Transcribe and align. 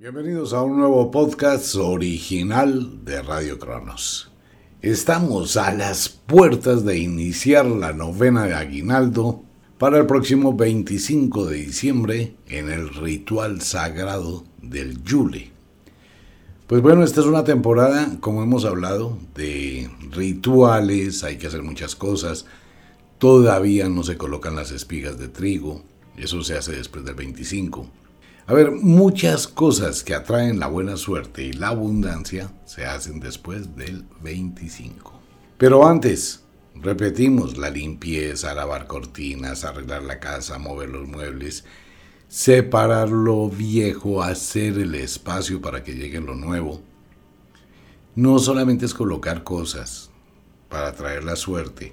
Bienvenidos 0.00 0.52
a 0.52 0.62
un 0.62 0.78
nuevo 0.78 1.10
podcast 1.10 1.74
original 1.74 3.04
de 3.04 3.20
Radio 3.20 3.58
Cronos. 3.58 4.30
Estamos 4.80 5.56
a 5.56 5.74
las 5.74 6.08
puertas 6.08 6.84
de 6.84 6.98
iniciar 6.98 7.66
la 7.66 7.92
novena 7.92 8.44
de 8.44 8.54
Aguinaldo 8.54 9.42
para 9.76 9.98
el 9.98 10.06
próximo 10.06 10.54
25 10.54 11.46
de 11.46 11.56
diciembre 11.56 12.36
en 12.46 12.70
el 12.70 12.94
ritual 12.94 13.60
sagrado 13.60 14.44
del 14.62 15.02
Yule. 15.02 15.50
Pues 16.68 16.80
bueno, 16.80 17.02
esta 17.02 17.18
es 17.20 17.26
una 17.26 17.42
temporada, 17.42 18.18
como 18.20 18.44
hemos 18.44 18.64
hablado, 18.64 19.18
de 19.34 19.90
rituales, 20.12 21.24
hay 21.24 21.38
que 21.38 21.48
hacer 21.48 21.64
muchas 21.64 21.96
cosas. 21.96 22.46
Todavía 23.18 23.88
no 23.88 24.04
se 24.04 24.16
colocan 24.16 24.54
las 24.54 24.70
espigas 24.70 25.18
de 25.18 25.26
trigo, 25.26 25.82
eso 26.16 26.40
se 26.44 26.56
hace 26.56 26.76
después 26.76 27.04
del 27.04 27.16
25. 27.16 27.97
A 28.48 28.54
ver, 28.54 28.70
muchas 28.70 29.46
cosas 29.46 30.02
que 30.02 30.14
atraen 30.14 30.58
la 30.58 30.68
buena 30.68 30.96
suerte 30.96 31.44
y 31.44 31.52
la 31.52 31.68
abundancia 31.68 32.50
se 32.64 32.86
hacen 32.86 33.20
después 33.20 33.76
del 33.76 34.06
25. 34.22 35.20
Pero 35.58 35.86
antes, 35.86 36.44
repetimos 36.74 37.58
la 37.58 37.68
limpieza, 37.68 38.54
lavar 38.54 38.86
cortinas, 38.86 39.66
arreglar 39.66 40.02
la 40.02 40.18
casa, 40.18 40.56
mover 40.56 40.88
los 40.88 41.06
muebles, 41.06 41.66
separar 42.26 43.10
lo 43.10 43.50
viejo, 43.50 44.22
hacer 44.22 44.78
el 44.78 44.94
espacio 44.94 45.60
para 45.60 45.84
que 45.84 45.94
llegue 45.94 46.18
lo 46.18 46.34
nuevo. 46.34 46.80
No 48.14 48.38
solamente 48.38 48.86
es 48.86 48.94
colocar 48.94 49.44
cosas 49.44 50.08
para 50.70 50.88
atraer 50.88 51.22
la 51.22 51.36
suerte. 51.36 51.92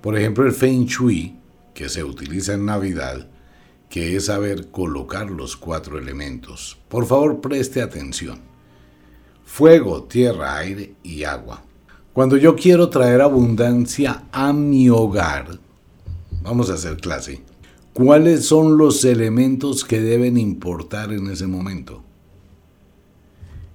Por 0.00 0.16
ejemplo, 0.16 0.46
el 0.46 0.52
Feng 0.52 0.86
Shui, 0.86 1.40
que 1.74 1.88
se 1.88 2.04
utiliza 2.04 2.54
en 2.54 2.66
Navidad, 2.66 3.28
que 3.88 4.16
es 4.16 4.26
saber 4.26 4.70
colocar 4.70 5.30
los 5.30 5.56
cuatro 5.56 5.98
elementos. 5.98 6.76
Por 6.88 7.06
favor, 7.06 7.40
preste 7.40 7.80
atención. 7.80 8.40
Fuego, 9.44 10.04
tierra, 10.04 10.56
aire 10.58 10.94
y 11.02 11.24
agua. 11.24 11.62
Cuando 12.12 12.36
yo 12.36 12.54
quiero 12.54 12.90
traer 12.90 13.20
abundancia 13.20 14.24
a 14.32 14.52
mi 14.52 14.90
hogar, 14.90 15.58
vamos 16.42 16.68
a 16.68 16.74
hacer 16.74 16.96
clase, 16.96 17.40
¿cuáles 17.92 18.46
son 18.46 18.76
los 18.76 19.04
elementos 19.04 19.84
que 19.84 20.00
deben 20.00 20.36
importar 20.36 21.12
en 21.12 21.28
ese 21.30 21.46
momento? 21.46 22.02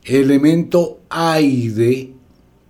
Elemento 0.03 1.00
aire, 1.09 2.14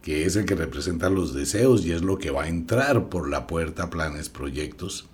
que 0.01 0.25
es 0.25 0.35
el 0.35 0.45
que 0.45 0.55
representa 0.55 1.09
los 1.09 1.33
deseos 1.33 1.85
y 1.85 1.91
es 1.91 2.03
lo 2.03 2.19
que 2.19 2.29
va 2.29 2.43
a 2.43 2.49
entrar 2.49 3.09
por 3.09 3.27
la 3.27 3.47
puerta, 3.47 3.89
planes, 3.89 4.29
proyectos. 4.29 5.07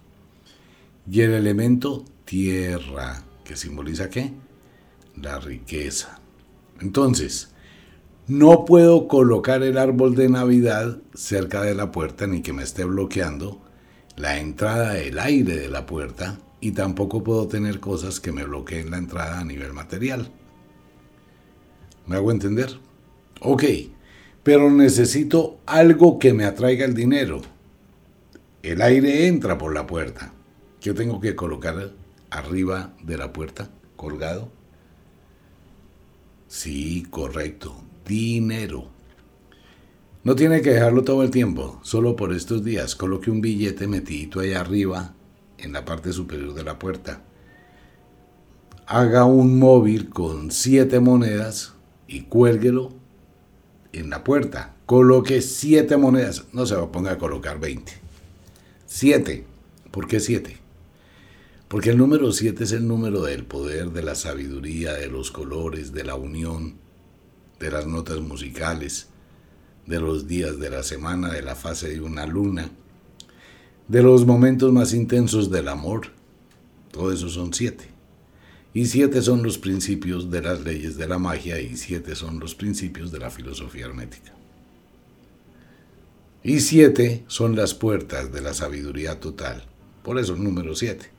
Y 1.09 1.21
el 1.21 1.31
elemento 1.31 2.03
tierra, 2.29 3.23
que 3.43 3.55
simboliza 3.55 4.11
qué? 4.11 4.31
La 5.19 5.39
riqueza. 5.39 6.19
Entonces, 6.79 7.49
no 8.27 8.65
puedo 8.65 9.07
colocar 9.07 9.63
el 9.63 9.79
árbol 9.79 10.13
de 10.13 10.29
Navidad 10.29 10.99
cerca 11.15 11.63
de 11.63 11.73
la 11.73 11.91
puerta 11.91 12.27
ni 12.27 12.43
que 12.43 12.53
me 12.53 12.61
esté 12.61 12.83
bloqueando 12.83 13.59
la 14.15 14.37
entrada 14.37 14.93
del 14.93 15.17
aire 15.17 15.55
de 15.55 15.69
la 15.69 15.87
puerta 15.87 16.37
y 16.61 16.73
tampoco 16.73 17.23
puedo 17.23 17.47
tener 17.47 17.79
cosas 17.79 18.19
que 18.19 18.31
me 18.31 18.43
bloqueen 18.43 18.91
la 18.91 18.97
entrada 18.97 19.39
a 19.39 19.43
nivel 19.43 19.73
material. 19.73 20.31
¿Me 22.05 22.17
hago 22.17 22.29
entender? 22.29 22.77
Ok, 23.41 23.63
pero 24.43 24.69
necesito 24.69 25.61
algo 25.65 26.19
que 26.19 26.35
me 26.35 26.45
atraiga 26.45 26.85
el 26.85 26.93
dinero. 26.93 27.41
El 28.61 28.83
aire 28.83 29.25
entra 29.25 29.57
por 29.57 29.73
la 29.73 29.87
puerta. 29.87 30.31
Yo 30.79 30.93
tengo 30.93 31.19
que 31.19 31.35
colocar 31.35 31.91
arriba 32.29 32.93
de 33.03 33.17
la 33.17 33.33
puerta, 33.33 33.69
colgado? 33.95 34.51
Sí, 36.47 37.05
correcto, 37.09 37.75
dinero. 38.05 38.89
No 40.23 40.35
tiene 40.35 40.61
que 40.61 40.71
dejarlo 40.71 41.03
todo 41.03 41.23
el 41.23 41.31
tiempo, 41.31 41.79
solo 41.83 42.15
por 42.15 42.33
estos 42.33 42.63
días. 42.63 42.95
Coloque 42.95 43.31
un 43.31 43.41
billete 43.41 43.87
metidito 43.87 44.39
ahí 44.39 44.53
arriba, 44.53 45.13
en 45.57 45.73
la 45.73 45.85
parte 45.85 46.11
superior 46.13 46.53
de 46.53 46.63
la 46.63 46.79
puerta. 46.79 47.21
Haga 48.85 49.25
un 49.25 49.59
móvil 49.59 50.09
con 50.09 50.51
siete 50.51 50.99
monedas 50.99 51.73
y 52.07 52.21
cuélguelo 52.21 52.89
en 53.93 54.09
la 54.09 54.23
puerta. 54.23 54.73
Coloque 54.85 55.41
siete 55.41 55.97
monedas. 55.97 56.45
No 56.53 56.65
se 56.65 56.75
va 56.75 56.83
a 56.83 56.91
poner 56.91 57.13
a 57.13 57.17
colocar 57.17 57.59
20. 57.59 57.91
Siete. 58.85 59.45
¿Por 59.91 60.07
qué 60.07 60.19
siete? 60.19 60.57
Porque 61.69 61.91
el 61.91 61.99
número 61.99 62.31
7 62.31 62.63
es 62.63 62.71
el 62.71 62.87
número 62.87 63.21
del 63.21 63.45
poder, 63.45 63.91
de 63.91 64.01
la 64.01 64.15
sabiduría, 64.15 64.93
de 64.93 65.07
los 65.07 65.29
colores, 65.29 65.93
de 65.93 66.03
la 66.03 66.15
unión, 66.15 66.77
de 67.59 67.69
las 67.69 67.85
notas 67.85 68.19
musicales, 68.21 69.09
de 69.85 69.99
los 69.99 70.27
días 70.27 70.59
de 70.59 70.71
la 70.71 70.81
semana, 70.81 71.29
de 71.31 71.43
la 71.43 71.55
fase 71.55 71.89
de 71.89 72.01
una 72.01 72.25
luna, 72.25 72.71
de 73.87 74.01
los 74.01 74.25
momentos 74.25 74.73
más 74.73 74.95
intensos 74.95 75.51
del 75.51 75.67
amor. 75.67 76.07
Todo 76.91 77.13
eso 77.13 77.29
son 77.29 77.53
siete. 77.53 77.85
Y 78.73 78.87
siete 78.87 79.21
son 79.21 79.43
los 79.43 79.59
principios 79.59 80.31
de 80.31 80.41
las 80.41 80.61
leyes 80.61 80.97
de 80.97 81.07
la 81.07 81.19
magia 81.19 81.61
y 81.61 81.77
siete 81.77 82.15
son 82.15 82.39
los 82.39 82.55
principios 82.55 83.11
de 83.11 83.19
la 83.19 83.29
filosofía 83.29 83.85
hermética. 83.85 84.33
Y 86.43 86.61
siete 86.61 87.25
son 87.27 87.55
las 87.55 87.75
puertas 87.75 88.31
de 88.31 88.41
la 88.41 88.55
sabiduría 88.55 89.19
total. 89.19 89.65
Por 90.01 90.17
eso 90.17 90.33
el 90.33 90.43
número 90.43 90.75
siete. 90.75 91.18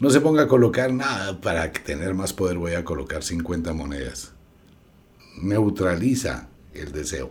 No 0.00 0.08
se 0.08 0.22
ponga 0.22 0.44
a 0.44 0.48
colocar 0.48 0.94
nada 0.94 1.38
para 1.42 1.70
tener 1.70 2.14
más 2.14 2.32
poder, 2.32 2.56
voy 2.56 2.72
a 2.72 2.84
colocar 2.84 3.22
50 3.22 3.74
monedas. 3.74 4.32
Neutraliza 5.42 6.48
el 6.72 6.90
deseo. 6.90 7.30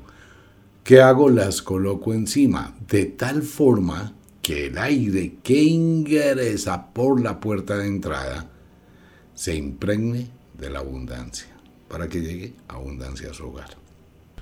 ¿Qué 0.83 1.01
hago? 1.01 1.29
Las 1.29 1.63
coloco 1.63 2.13
encima, 2.13 2.75
de 2.87 3.05
tal 3.05 3.41
forma 3.41 4.13
que 4.43 4.67
el 4.67 4.77
aire 4.77 5.37
que 5.41 5.63
ingresa 5.63 6.93
por 6.93 7.19
la 7.19 7.39
puerta 7.39 7.75
de 7.75 7.87
entrada 7.87 8.51
se 9.33 9.55
impregne 9.55 10.29
de 10.55 10.69
la 10.69 10.79
abundancia, 10.79 11.47
para 11.87 12.07
que 12.07 12.21
llegue 12.21 12.53
abundancia 12.67 13.31
a 13.31 13.33
su 13.33 13.47
hogar. 13.47 13.77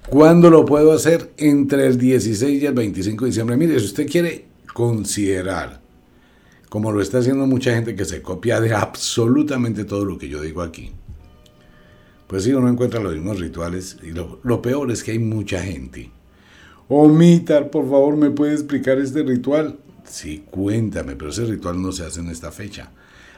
¿Cuándo 0.09 0.49
lo 0.49 0.65
puedo 0.65 0.91
hacer? 0.91 1.31
Entre 1.38 1.88
el 1.88 1.97
16 1.97 2.61
y 2.61 2.65
el 2.65 2.73
25 2.73 3.23
de 3.23 3.29
diciembre. 3.29 3.55
Mire, 3.55 3.79
si 3.79 3.85
usted 3.85 4.05
quiere 4.05 4.47
considerar 4.73 5.87
como 6.69 6.91
lo 6.91 7.01
está 7.01 7.19
haciendo 7.19 7.47
mucha 7.47 7.73
gente 7.73 7.95
que 7.95 8.05
se 8.05 8.22
copia 8.22 8.59
de 8.59 8.73
absolutamente 8.73 9.85
todo 9.85 10.05
lo 10.05 10.17
que 10.17 10.28
yo 10.28 10.41
digo 10.41 10.61
aquí. 10.61 10.91
Pues 12.28 12.44
sí, 12.44 12.53
uno 12.53 12.67
encuentra 12.67 13.00
los 13.00 13.13
mismos 13.13 13.39
rituales 13.39 13.97
y 14.03 14.11
lo, 14.11 14.61
peor 14.61 14.91
es 14.91 15.03
que 15.03 15.11
hay 15.11 15.19
mucha 15.19 15.61
gente. 15.61 16.11
Omitar, 16.89 17.69
por 17.69 17.89
favor, 17.89 18.17
¿me 18.17 18.31
puede 18.31 18.53
explicar 18.53 18.97
este 19.00 19.23
ritual? 19.23 19.77
Sí, 20.03 20.44
cuéntame, 20.50 21.16
pero 21.16 21.31
ese 21.31 21.45
ritual 21.45 21.81
no 21.81 21.91
se 21.91 22.06
hace 22.06 22.19
en 22.19 22.29
esta 22.29 22.51
fecha. 22.51 22.91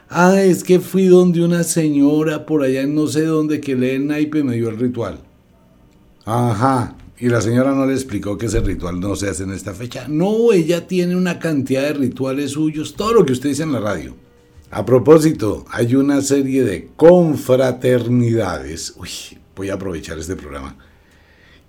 Ah, 0.10 0.42
es 0.42 0.64
que 0.64 0.80
fui 0.80 1.06
donde 1.06 1.44
una 1.44 1.64
señora 1.64 2.48
por 2.48 2.64
allá 2.64 2.82
en 2.82 2.96
no 2.96 3.06
sé 3.08 3.26
dónde 3.26 3.62
que 3.62 3.76
lee 3.76 3.92
el 3.92 4.08
naipe 4.08 4.44
me 4.44 4.56
dio 4.56 4.70
el 4.70 4.78
ritual. 4.78 5.20
Ajá, 6.26 6.96
y 7.20 7.28
la 7.28 7.42
señora 7.42 7.74
no 7.74 7.86
le 7.86 7.94
explicó 7.94 8.38
que 8.38 8.46
ese 8.46 8.62
ritual 8.62 9.00
no 9.00 9.16
se 9.16 9.30
hace 9.30 9.44
en 9.44 9.52
esta 9.52 9.74
fecha. 9.74 10.08
No, 10.08 10.54
ella 10.54 10.88
tiene 10.88 11.18
una 11.18 11.38
cantidad 11.38 11.82
de 11.82 11.94
rituales 11.94 12.52
suyos, 12.52 12.96
todo 12.96 13.14
lo 13.14 13.26
que 13.26 13.34
usted 13.34 13.50
dice 13.50 13.64
en 13.64 13.74
la 13.74 13.82
radio. 13.82 14.16
A 14.72 14.86
propósito, 14.86 15.66
hay 15.70 15.96
una 15.96 16.22
serie 16.22 16.64
de 16.64 16.90
confraternidades. 16.96 18.94
Uy, 18.98 19.10
voy 19.56 19.70
a 19.70 19.74
aprovechar 19.74 20.18
este 20.18 20.36
programa. 20.38 20.78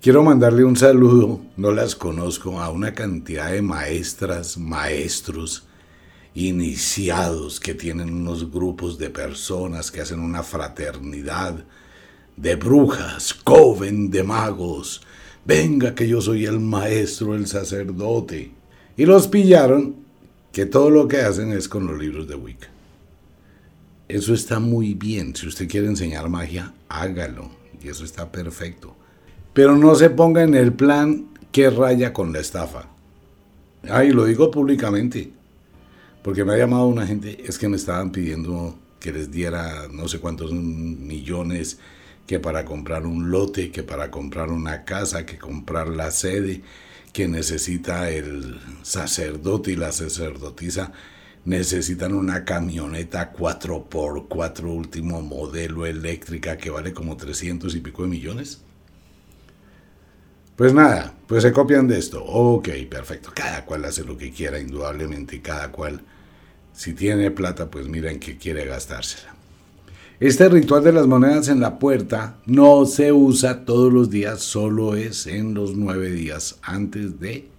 Quiero 0.01 0.23
mandarle 0.23 0.63
un 0.63 0.77
saludo, 0.77 1.41
no 1.57 1.71
las 1.71 1.95
conozco, 1.95 2.61
a 2.61 2.69
una 2.69 2.93
cantidad 2.93 3.51
de 3.51 3.61
maestras, 3.61 4.57
maestros, 4.57 5.67
iniciados 6.33 7.59
que 7.59 7.73
tienen 7.73 8.13
unos 8.13 8.49
grupos 8.49 8.97
de 8.97 9.09
personas 9.09 9.91
que 9.91 9.99
hacen 10.01 10.21
una 10.21 10.43
fraternidad 10.43 11.65
de 12.37 12.55
brujas, 12.55 13.33
coven 13.33 14.09
de 14.09 14.23
magos, 14.23 15.01
venga 15.45 15.95
que 15.95 16.07
yo 16.07 16.21
soy 16.21 16.45
el 16.45 16.59
maestro, 16.59 17.35
el 17.35 17.47
sacerdote. 17.47 18.51
Y 18.97 19.05
los 19.05 19.27
pillaron 19.27 19.95
que 20.51 20.65
todo 20.65 20.89
lo 20.89 21.07
que 21.07 21.21
hacen 21.21 21.51
es 21.53 21.67
con 21.67 21.87
los 21.87 21.97
libros 21.97 22.27
de 22.27 22.35
Wicca. 22.35 22.67
Eso 24.07 24.33
está 24.33 24.59
muy 24.59 24.93
bien. 24.93 25.35
Si 25.35 25.47
usted 25.47 25.69
quiere 25.69 25.87
enseñar 25.87 26.27
magia, 26.29 26.73
hágalo. 26.89 27.49
Y 27.81 27.87
eso 27.87 28.03
está 28.03 28.31
perfecto. 28.31 28.95
Pero 29.53 29.77
no 29.77 29.95
se 29.95 30.09
ponga 30.09 30.43
en 30.43 30.53
el 30.53 30.73
plan 30.73 31.27
que 31.51 31.69
raya 31.69 32.11
con 32.13 32.33
la 32.33 32.39
estafa. 32.39 32.87
Ay, 33.89 34.11
lo 34.11 34.25
digo 34.25 34.51
públicamente. 34.51 35.31
Porque 36.21 36.43
me 36.43 36.53
ha 36.53 36.57
llamado 36.57 36.87
una 36.87 37.07
gente, 37.07 37.43
es 37.45 37.57
que 37.57 37.67
me 37.67 37.77
estaban 37.77 38.11
pidiendo 38.11 38.77
que 38.99 39.11
les 39.11 39.31
diera 39.31 39.87
no 39.91 40.07
sé 40.07 40.19
cuántos 40.19 40.53
millones 40.53 41.79
que 42.27 42.39
para 42.39 42.65
comprar 42.65 43.05
un 43.05 43.31
lote, 43.31 43.71
que 43.71 43.83
para 43.83 44.11
comprar 44.11 44.49
una 44.49 44.83
casa, 44.85 45.25
que 45.25 45.37
comprar 45.37 45.87
la 45.87 46.11
sede, 46.11 46.61
que 47.13 47.27
necesita 47.27 48.09
el 48.09 48.59
sacerdote 48.83 49.71
y 49.71 49.75
la 49.75 49.91
sacerdotisa 49.91 50.91
necesitan 51.45 52.13
una 52.13 52.45
camioneta 52.45 53.33
4x4 53.33 54.63
último 54.63 55.21
modelo 55.21 55.85
eléctrica 55.85 56.57
que 56.57 56.69
vale 56.69 56.93
como 56.93 57.17
300 57.17 57.73
y 57.75 57.79
pico 57.79 58.03
de 58.03 58.09
millones. 58.09 58.61
Pues 60.55 60.73
nada, 60.73 61.15
pues 61.27 61.41
se 61.43 61.51
copian 61.51 61.87
de 61.87 61.97
esto. 61.97 62.23
Ok, 62.23 62.69
perfecto. 62.89 63.31
Cada 63.33 63.65
cual 63.65 63.85
hace 63.85 64.03
lo 64.03 64.15
que 64.17 64.31
quiera, 64.31 64.59
indudablemente. 64.59 65.41
Cada 65.41 65.71
cual, 65.71 66.01
si 66.73 66.93
tiene 66.93 67.31
plata, 67.31 67.71
pues 67.71 67.87
mira 67.87 68.11
en 68.11 68.19
qué 68.19 68.37
quiere 68.37 68.65
gastársela. 68.65 69.33
Este 70.21 70.47
ritual 70.49 70.83
de 70.83 70.93
las 70.93 71.07
monedas 71.07 71.47
en 71.47 71.59
la 71.59 71.79
puerta 71.79 72.35
no 72.45 72.85
se 72.85 73.11
usa 73.11 73.65
todos 73.65 73.91
los 73.91 74.11
días, 74.11 74.43
solo 74.43 74.95
es 74.95 75.25
en 75.25 75.55
los 75.55 75.75
nueve 75.75 76.11
días 76.11 76.59
antes 76.61 77.19
de 77.19 77.49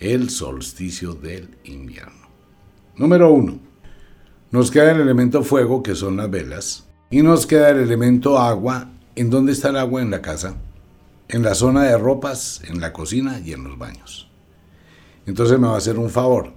el 0.00 0.28
solsticio 0.28 1.14
del 1.14 1.48
invierno. 1.62 2.26
Número 2.96 3.32
uno. 3.32 3.60
Nos 4.50 4.72
queda 4.72 4.90
el 4.90 5.00
elemento 5.00 5.44
fuego, 5.44 5.84
que 5.84 5.94
son 5.94 6.16
las 6.16 6.28
velas, 6.28 6.88
y 7.08 7.22
nos 7.22 7.46
queda 7.46 7.70
el 7.70 7.78
elemento 7.78 8.36
agua. 8.36 8.90
¿En 9.14 9.30
dónde 9.30 9.52
está 9.52 9.68
el 9.68 9.76
agua 9.76 10.02
en 10.02 10.10
la 10.10 10.22
casa? 10.22 10.56
En 11.28 11.44
la 11.44 11.54
zona 11.54 11.84
de 11.84 11.96
ropas, 11.96 12.62
en 12.64 12.80
la 12.80 12.92
cocina 12.92 13.38
y 13.38 13.52
en 13.52 13.62
los 13.62 13.78
baños. 13.78 14.28
Entonces 15.24 15.56
me 15.56 15.68
va 15.68 15.74
a 15.74 15.78
hacer 15.78 15.98
un 15.98 16.10
favor. 16.10 16.52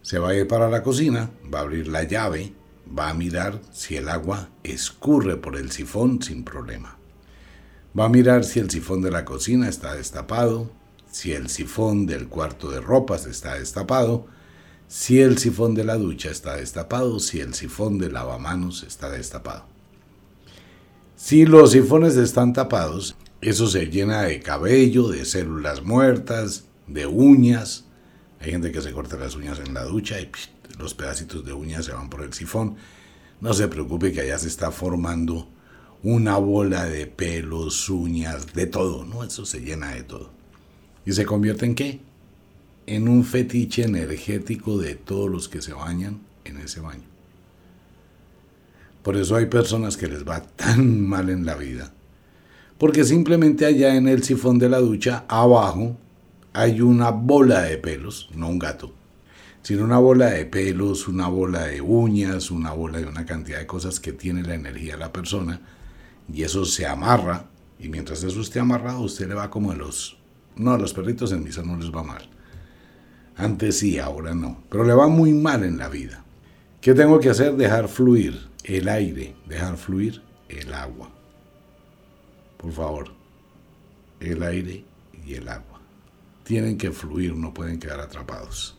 Se 0.00 0.18
va 0.18 0.30
a 0.30 0.34
ir 0.34 0.48
para 0.48 0.70
la 0.70 0.82
cocina, 0.82 1.28
va 1.52 1.58
a 1.58 1.62
abrir 1.64 1.88
la 1.88 2.04
llave, 2.04 2.54
va 2.96 3.10
a 3.10 3.14
mirar 3.14 3.60
si 3.72 3.96
el 3.96 4.08
agua 4.08 4.48
escurre 4.62 5.36
por 5.36 5.56
el 5.56 5.70
sifón 5.70 6.22
sin 6.22 6.44
problema. 6.44 6.98
Va 7.98 8.06
a 8.06 8.08
mirar 8.08 8.44
si 8.44 8.60
el 8.60 8.70
sifón 8.70 9.02
de 9.02 9.10
la 9.10 9.24
cocina 9.24 9.68
está 9.68 9.94
destapado, 9.94 10.70
si 11.10 11.32
el 11.32 11.48
sifón 11.48 12.06
del 12.06 12.28
cuarto 12.28 12.70
de 12.70 12.80
ropas 12.80 13.26
está 13.26 13.54
destapado, 13.54 14.26
si 14.88 15.20
el 15.20 15.38
sifón 15.38 15.74
de 15.74 15.84
la 15.84 15.96
ducha 15.96 16.30
está 16.30 16.56
destapado, 16.56 17.20
si 17.20 17.40
el 17.40 17.54
sifón 17.54 17.98
de 17.98 18.10
lavamanos 18.10 18.82
está 18.82 19.10
destapado. 19.10 19.64
Si 21.16 21.44
los 21.44 21.72
sifones 21.72 22.16
están 22.16 22.52
tapados, 22.52 23.16
eso 23.40 23.66
se 23.66 23.86
llena 23.86 24.22
de 24.22 24.40
cabello, 24.40 25.08
de 25.08 25.24
células 25.24 25.82
muertas, 25.82 26.64
de 26.86 27.06
uñas. 27.06 27.84
Hay 28.40 28.52
gente 28.52 28.70
que 28.70 28.80
se 28.80 28.92
corta 28.92 29.16
las 29.16 29.34
uñas 29.34 29.58
en 29.58 29.74
la 29.74 29.84
ducha 29.84 30.20
y 30.20 30.30
los 30.78 30.94
pedacitos 30.94 31.44
de 31.44 31.52
uñas 31.52 31.84
se 31.84 31.92
van 31.92 32.10
por 32.10 32.22
el 32.22 32.32
sifón. 32.32 32.76
No 33.40 33.54
se 33.54 33.68
preocupe 33.68 34.12
que 34.12 34.20
allá 34.20 34.38
se 34.38 34.48
está 34.48 34.70
formando 34.70 35.48
una 36.02 36.36
bola 36.36 36.84
de 36.84 37.06
pelos, 37.06 37.88
uñas, 37.88 38.52
de 38.54 38.66
todo, 38.66 39.04
¿no? 39.04 39.24
Eso 39.24 39.46
se 39.46 39.60
llena 39.60 39.94
de 39.94 40.02
todo. 40.02 40.30
¿Y 41.06 41.12
se 41.12 41.24
convierte 41.24 41.66
en 41.66 41.74
qué? 41.74 42.00
en 42.88 43.06
un 43.06 43.22
fetiche 43.22 43.82
energético 43.82 44.78
de 44.78 44.94
todos 44.94 45.30
los 45.30 45.48
que 45.50 45.60
se 45.60 45.74
bañan 45.74 46.20
en 46.46 46.56
ese 46.56 46.80
baño. 46.80 47.04
Por 49.02 49.16
eso 49.16 49.36
hay 49.36 49.44
personas 49.44 49.98
que 49.98 50.08
les 50.08 50.26
va 50.26 50.40
tan 50.40 51.06
mal 51.06 51.28
en 51.28 51.44
la 51.44 51.54
vida. 51.54 51.92
Porque 52.78 53.04
simplemente 53.04 53.66
allá 53.66 53.94
en 53.94 54.08
el 54.08 54.22
sifón 54.22 54.58
de 54.58 54.70
la 54.70 54.78
ducha, 54.78 55.26
abajo, 55.28 55.98
hay 56.54 56.80
una 56.80 57.10
bola 57.10 57.60
de 57.60 57.76
pelos, 57.76 58.30
no 58.34 58.48
un 58.48 58.58
gato, 58.58 58.94
sino 59.62 59.84
una 59.84 59.98
bola 59.98 60.26
de 60.30 60.46
pelos, 60.46 61.08
una 61.08 61.28
bola 61.28 61.64
de 61.64 61.80
uñas, 61.80 62.50
una 62.50 62.72
bola 62.72 62.98
de 62.98 63.06
una 63.06 63.26
cantidad 63.26 63.58
de 63.58 63.66
cosas 63.66 64.00
que 64.00 64.12
tiene 64.12 64.42
la 64.42 64.54
energía 64.54 64.94
de 64.94 65.00
la 65.00 65.12
persona, 65.12 65.60
y 66.32 66.42
eso 66.42 66.64
se 66.64 66.86
amarra, 66.86 67.46
y 67.78 67.88
mientras 67.88 68.22
eso 68.22 68.40
esté 68.40 68.60
amarrado, 68.60 69.00
usted 69.00 69.28
le 69.28 69.34
va 69.34 69.50
como 69.50 69.72
a 69.72 69.74
los... 69.74 70.18
No, 70.56 70.72
a 70.72 70.78
los 70.78 70.92
perritos 70.92 71.30
en 71.30 71.44
misa 71.44 71.62
no 71.62 71.76
les 71.76 71.94
va 71.94 72.02
mal 72.02 72.28
antes 73.38 73.78
sí, 73.78 73.98
ahora 73.98 74.34
no. 74.34 74.64
Pero 74.68 74.84
le 74.84 74.92
va 74.92 75.08
muy 75.08 75.32
mal 75.32 75.64
en 75.64 75.78
la 75.78 75.88
vida. 75.88 76.24
¿Qué 76.80 76.92
tengo 76.92 77.20
que 77.20 77.30
hacer? 77.30 77.54
Dejar 77.54 77.88
fluir 77.88 78.48
el 78.64 78.88
aire, 78.88 79.36
dejar 79.46 79.76
fluir 79.76 80.22
el 80.48 80.74
agua. 80.74 81.10
Por 82.56 82.72
favor, 82.72 83.12
el 84.20 84.42
aire 84.42 84.84
y 85.24 85.34
el 85.34 85.48
agua. 85.48 85.80
Tienen 86.42 86.76
que 86.76 86.90
fluir, 86.90 87.34
no 87.36 87.54
pueden 87.54 87.78
quedar 87.78 88.00
atrapados. 88.00 88.77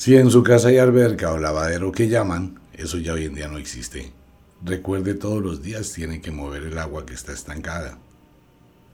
Si 0.00 0.16
en 0.16 0.30
su 0.30 0.42
casa 0.42 0.68
hay 0.68 0.78
alberca 0.78 1.30
o 1.30 1.36
lavadero 1.36 1.92
que 1.92 2.08
llaman, 2.08 2.58
eso 2.72 2.96
ya 2.96 3.12
hoy 3.12 3.26
en 3.26 3.34
día 3.34 3.48
no 3.48 3.58
existe. 3.58 4.10
Recuerde 4.64 5.12
todos 5.12 5.42
los 5.42 5.62
días 5.62 5.92
tiene 5.92 6.22
que 6.22 6.30
mover 6.30 6.62
el 6.62 6.78
agua 6.78 7.04
que 7.04 7.12
está 7.12 7.34
estancada. 7.34 7.98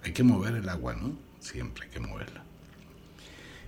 Hay 0.03 0.11
que 0.11 0.25
mover 0.25 0.57
el 0.57 0.69
agua, 0.69 0.97
¿no? 0.97 1.17
Siempre 1.39 1.85
hay 1.85 1.91
que 1.91 2.01
moverla. 2.01 2.43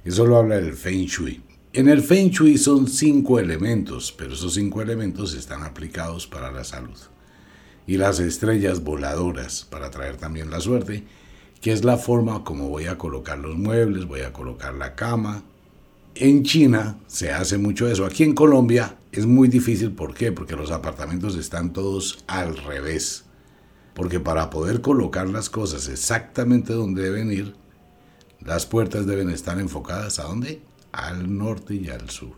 Eso 0.05 0.27
lo 0.27 0.37
habla 0.37 0.57
el 0.57 0.73
Feng 0.73 1.07
Shui. 1.07 1.41
En 1.73 1.89
el 1.89 2.03
Feng 2.03 2.31
Shui 2.31 2.59
son 2.59 2.89
cinco 2.89 3.39
elementos, 3.39 4.11
pero 4.11 4.35
esos 4.35 4.55
cinco 4.55 4.83
elementos 4.83 5.33
están 5.35 5.63
aplicados 5.63 6.27
para 6.27 6.51
la 6.51 6.65
salud. 6.65 6.99
Y 7.87 7.99
las 7.99 8.19
estrellas 8.19 8.83
voladoras 8.83 9.65
para 9.65 9.93
traer 9.93 10.17
también 10.17 10.51
la 10.51 10.59
suerte, 10.59 11.05
que 11.61 11.71
es 11.71 11.85
la 11.85 11.99
forma 11.99 12.43
como 12.43 12.69
voy 12.69 12.87
a 12.87 12.99
colocar 12.99 13.39
los 13.39 13.57
muebles, 13.57 14.07
voy 14.07 14.23
a 14.23 14.33
colocar 14.33 14.75
la 14.75 14.97
cama. 14.97 15.45
En 16.21 16.43
China 16.43 16.99
se 17.07 17.31
hace 17.31 17.59
mucho 17.59 17.87
eso. 17.87 18.05
Aquí 18.05 18.25
en 18.25 18.35
Colombia 18.35 18.99
es 19.13 19.25
muy 19.25 19.47
difícil. 19.47 19.93
¿Por 19.93 20.15
qué? 20.15 20.33
Porque 20.33 20.57
los 20.57 20.73
apartamentos 20.73 21.37
están 21.37 21.73
todos 21.73 22.25
al 22.27 22.57
revés. 22.57 23.27
Porque 23.95 24.19
para 24.19 24.51
poder 24.51 24.81
colocar 24.81 25.29
las 25.29 25.49
cosas 25.49 25.89
exactamente 25.89 26.73
donde 26.73 27.05
deben 27.05 27.31
ir, 27.31 27.55
las 28.41 28.67
puertas 28.67 29.07
deben 29.07 29.31
estar 29.31 29.61
enfocadas 29.61 30.19
a 30.19 30.25
dónde? 30.25 30.61
Al 30.91 31.39
norte 31.39 31.77
y 31.77 31.89
al 31.89 32.11
sur. 32.11 32.35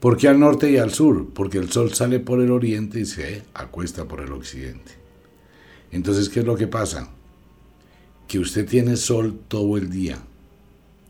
¿Por 0.00 0.16
qué 0.16 0.26
al 0.26 0.40
norte 0.40 0.68
y 0.68 0.78
al 0.78 0.92
sur? 0.92 1.32
Porque 1.32 1.58
el 1.58 1.70
sol 1.70 1.94
sale 1.94 2.18
por 2.18 2.40
el 2.40 2.50
oriente 2.50 2.98
y 2.98 3.06
se 3.06 3.44
acuesta 3.54 4.06
por 4.08 4.20
el 4.20 4.32
occidente. 4.32 4.94
Entonces, 5.92 6.28
¿qué 6.28 6.40
es 6.40 6.46
lo 6.46 6.56
que 6.56 6.66
pasa? 6.66 7.08
Que 8.26 8.40
usted 8.40 8.68
tiene 8.68 8.96
sol 8.96 9.38
todo 9.46 9.76
el 9.76 9.90
día. 9.90 10.18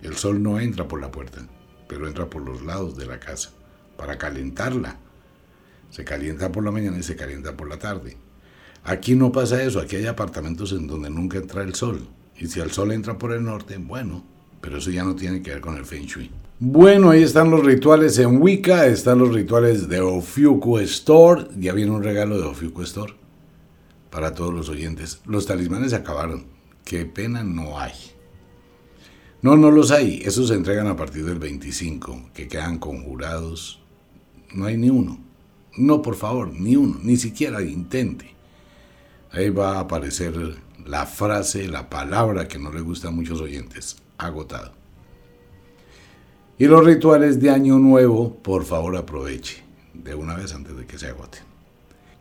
El 0.07 0.17
sol 0.17 0.41
no 0.41 0.61
entra 0.61 0.87
por 0.87 1.01
la 1.01 1.11
puerta, 1.11 1.41
pero 1.89 2.07
entra 2.07 2.31
por 2.31 2.43
los 2.43 2.63
lados 2.63 2.97
de 2.97 3.07
la 3.07 3.19
casa 3.19 3.51
para 3.97 4.17
calentarla. 4.17 4.99
Se 5.91 6.05
calienta 6.05 6.53
por 6.53 6.65
la 6.65 6.71
mañana 6.71 6.97
y 6.97 7.03
se 7.03 7.17
calienta 7.17 7.57
por 7.57 7.69
la 7.69 7.81
tarde. 7.81 8.17
Aquí 8.85 9.17
no 9.17 9.33
pasa 9.33 9.61
eso, 9.61 9.81
aquí 9.81 9.97
hay 9.97 10.07
apartamentos 10.07 10.71
en 10.71 10.87
donde 10.87 11.11
nunca 11.11 11.39
entra 11.39 11.65
el 11.65 11.75
sol. 11.75 12.07
Y 12.39 12.47
si 12.47 12.61
el 12.61 12.71
sol 12.71 12.93
entra 12.93 13.19
por 13.19 13.33
el 13.33 13.43
norte, 13.43 13.79
bueno, 13.79 14.25
pero 14.61 14.79
eso 14.79 14.93
ya 14.93 15.03
no 15.03 15.17
tiene 15.17 15.43
que 15.43 15.51
ver 15.51 15.61
con 15.61 15.77
el 15.77 15.85
Feng 15.85 16.07
Shui. 16.07 16.31
Bueno, 16.61 17.11
ahí 17.11 17.25
están 17.25 17.51
los 17.51 17.67
rituales 17.67 18.17
en 18.21 18.41
Wicca, 18.41 18.87
están 18.87 19.19
los 19.19 19.35
rituales 19.35 19.89
de 19.89 20.03
Ofiuku 20.03 20.79
Store. 20.79 21.49
Ya 21.59 21.73
viene 21.73 21.91
un 21.91 22.05
regalo 22.05 22.39
de 22.39 22.47
Ofiuku 22.47 22.83
Store 22.83 23.13
para 24.09 24.35
todos 24.35 24.55
los 24.55 24.69
oyentes. 24.69 25.21
Los 25.27 25.47
talismanes 25.47 25.91
se 25.91 25.97
acabaron. 25.97 26.47
Qué 26.85 27.07
pena 27.07 27.43
no 27.43 27.81
hay. 27.81 28.16
No, 29.47 29.57
no 29.57 29.71
los 29.71 29.93
hay. 29.93 30.23
Esos 30.25 30.49
se 30.49 30.55
entregan 30.55 30.89
a 30.89 30.97
partir 30.97 31.25
del 31.25 31.39
25, 31.39 32.31
que 32.35 32.49
quedan 32.49 32.81
conjurados. 32.81 33.81
No 34.53 34.65
hay 34.65 34.77
ni 34.77 34.91
uno. 34.91 35.21
No, 35.77 36.03
por 36.03 36.17
favor, 36.17 36.53
ni 36.53 36.75
uno. 36.75 36.99
Ni 37.01 37.17
siquiera 37.17 37.63
intente. 37.63 38.35
Ahí 39.31 39.51
va 39.51 39.77
a 39.77 39.81
aparecer 39.83 40.35
la 40.85 41.07
frase, 41.07 41.69
la 41.69 41.89
palabra 41.89 42.49
que 42.49 42.59
no 42.59 42.73
le 42.73 42.81
gusta 42.81 43.07
a 43.07 43.13
muchos 43.13 43.41
oyentes, 43.41 43.99
agotado. 44.19 44.73
Y 46.59 46.65
los 46.65 46.85
rituales 46.85 47.41
de 47.41 47.51
Año 47.51 47.79
Nuevo, 47.79 48.35
por 48.35 48.65
favor 48.65 48.97
aproveche 48.97 49.63
de 49.95 50.17
una 50.17 50.35
vez 50.35 50.55
antes 50.55 50.77
de 50.77 50.87
que 50.87 50.99
se 50.99 51.07
agoten. 51.07 51.43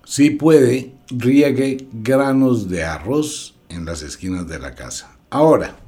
Si 0.03 0.29
puede, 0.29 0.94
riegue 1.10 1.88
granos 1.91 2.70
de 2.70 2.84
arroz 2.84 3.55
en 3.70 3.84
las 3.84 4.03
esquinas 4.03 4.48
de 4.48 4.60
la 4.60 4.75
casa. 4.75 5.17
Ahora, 5.32 5.79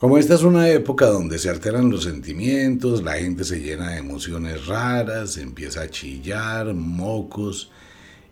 como 0.00 0.16
esta 0.16 0.34
es 0.34 0.42
una 0.42 0.66
época 0.70 1.06
donde 1.06 1.38
se 1.38 1.50
alteran 1.50 1.90
los 1.90 2.04
sentimientos, 2.04 3.02
la 3.02 3.18
gente 3.18 3.44
se 3.44 3.60
llena 3.60 3.90
de 3.90 3.98
emociones 3.98 4.66
raras, 4.66 5.36
empieza 5.36 5.82
a 5.82 5.90
chillar, 5.90 6.72
mocos, 6.72 7.70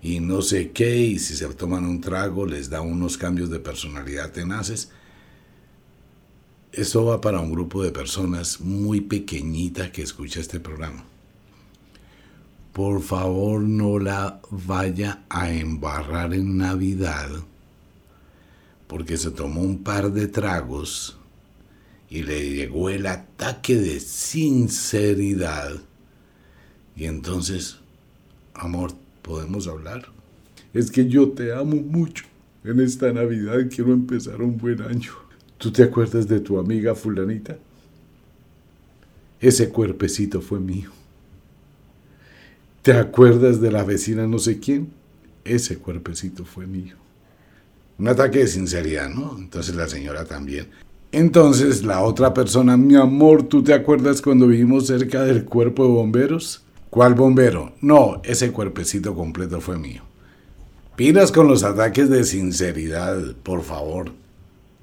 y 0.00 0.20
no 0.20 0.40
sé 0.40 0.70
qué, 0.70 0.96
y 0.96 1.18
si 1.18 1.36
se 1.36 1.46
toman 1.48 1.84
un 1.84 2.00
trago 2.00 2.46
les 2.46 2.70
da 2.70 2.80
unos 2.80 3.18
cambios 3.18 3.50
de 3.50 3.60
personalidad 3.60 4.32
tenaces. 4.32 4.90
Esto 6.72 7.04
va 7.04 7.20
para 7.20 7.40
un 7.40 7.52
grupo 7.52 7.82
de 7.82 7.90
personas 7.90 8.62
muy 8.62 9.02
pequeñita 9.02 9.92
que 9.92 10.00
escucha 10.00 10.40
este 10.40 10.60
programa. 10.60 11.04
Por 12.72 13.02
favor 13.02 13.60
no 13.60 13.98
la 13.98 14.40
vaya 14.50 15.24
a 15.28 15.52
embarrar 15.52 16.32
en 16.32 16.56
Navidad 16.56 17.28
porque 18.86 19.18
se 19.18 19.30
tomó 19.30 19.60
un 19.60 19.82
par 19.82 20.12
de 20.12 20.28
tragos 20.28 21.17
y 22.10 22.22
le 22.22 22.54
llegó 22.54 22.90
el 22.90 23.06
ataque 23.06 23.76
de 23.76 24.00
sinceridad. 24.00 25.72
Y 26.96 27.04
entonces, 27.04 27.78
amor, 28.54 28.92
podemos 29.22 29.68
hablar. 29.68 30.06
Es 30.72 30.90
que 30.90 31.08
yo 31.08 31.30
te 31.30 31.52
amo 31.52 31.76
mucho. 31.76 32.24
En 32.64 32.80
esta 32.80 33.12
Navidad 33.12 33.68
quiero 33.74 33.92
empezar 33.92 34.42
un 34.42 34.56
buen 34.56 34.82
año. 34.82 35.12
¿Tú 35.58 35.70
te 35.72 35.82
acuerdas 35.82 36.28
de 36.28 36.40
tu 36.40 36.58
amiga 36.58 36.94
fulanita? 36.94 37.56
Ese 39.40 39.68
cuerpecito 39.68 40.40
fue 40.40 40.58
mío. 40.58 40.90
¿te 42.88 42.94
acuerdas 42.94 43.60
de 43.60 43.70
la 43.70 43.84
vecina 43.84 44.26
no 44.26 44.38
sé 44.38 44.60
quién? 44.60 44.90
Ese 45.44 45.76
cuerpecito 45.76 46.46
fue 46.46 46.66
mío. 46.66 46.96
Un 47.98 48.08
ataque 48.08 48.38
de 48.38 48.46
sinceridad, 48.46 49.10
¿no? 49.10 49.36
Entonces 49.36 49.74
la 49.74 49.86
señora 49.86 50.24
también. 50.24 50.68
Entonces 51.10 51.84
la 51.84 52.02
otra 52.02 52.34
persona, 52.34 52.76
mi 52.76 52.94
amor, 52.94 53.44
¿tú 53.44 53.62
te 53.62 53.72
acuerdas 53.72 54.20
cuando 54.20 54.46
vivimos 54.46 54.86
cerca 54.86 55.22
del 55.22 55.46
cuerpo 55.46 55.84
de 55.84 55.90
bomberos? 55.90 56.62
¿Cuál 56.90 57.14
bombero? 57.14 57.72
No, 57.80 58.20
ese 58.24 58.52
cuerpecito 58.52 59.14
completo 59.14 59.60
fue 59.60 59.78
mío. 59.78 60.02
Piras 60.96 61.32
con 61.32 61.48
los 61.48 61.64
ataques 61.64 62.10
de 62.10 62.24
sinceridad, 62.24 63.16
por 63.42 63.62
favor. 63.62 64.12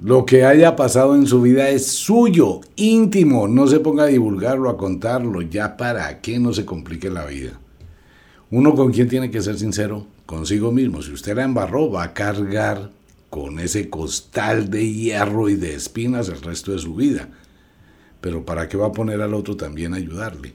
Lo 0.01 0.25
que 0.25 0.46
haya 0.46 0.75
pasado 0.75 1.15
en 1.15 1.27
su 1.27 1.41
vida 1.41 1.70
es 1.70 1.88
suyo, 1.88 2.62
íntimo. 2.75 3.48
No 3.48 3.67
se 3.67 3.79
ponga 3.79 4.05
a 4.05 4.08
divulgarlo, 4.08 4.70
a 4.70 4.77
contarlo. 4.77 5.41
Ya 5.41 5.77
para 5.77 6.22
qué 6.22 6.39
no 6.39 6.53
se 6.53 6.65
complique 6.65 7.10
la 7.10 7.25
vida. 7.25 7.60
Uno 8.50 8.75
con 8.75 8.91
quien 8.91 9.08
tiene 9.08 9.29
que 9.29 9.41
ser 9.41 9.58
sincero, 9.60 10.05
consigo 10.25 10.72
mismo. 10.72 11.01
Si 11.01 11.12
usted 11.12 11.36
la 11.36 11.44
embarró, 11.44 11.91
va 11.91 12.03
a 12.03 12.13
cargar 12.13 12.91
con 13.35 13.59
ese 13.59 13.89
costal 13.89 14.69
de 14.69 14.89
hierro 14.89 15.49
y 15.49 15.55
de 15.55 15.75
espinas 15.75 16.29
el 16.29 16.41
resto 16.41 16.71
de 16.71 16.79
su 16.79 16.95
vida. 16.95 17.27
Pero 18.21 18.45
¿para 18.45 18.69
qué 18.69 18.77
va 18.77 18.87
a 18.87 18.91
poner 18.93 19.21
al 19.21 19.33
otro 19.33 19.57
también 19.57 19.93
a 19.93 19.97
ayudarle? 19.97 20.53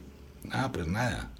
Ah, 0.50 0.70
pues 0.72 0.88
nada. 0.88 1.30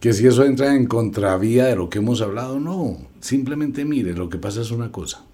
Que 0.00 0.12
si 0.12 0.26
eso 0.26 0.44
entra 0.44 0.74
en 0.74 0.84
contravía 0.84 1.64
de 1.64 1.76
lo 1.76 1.88
que 1.88 2.00
hemos 2.00 2.20
hablado, 2.20 2.60
no. 2.60 2.98
Simplemente 3.20 3.86
mire, 3.86 4.12
lo 4.12 4.28
que 4.28 4.36
pasa 4.36 4.60
es 4.60 4.70
una 4.70 4.92
cosa. 4.92 5.24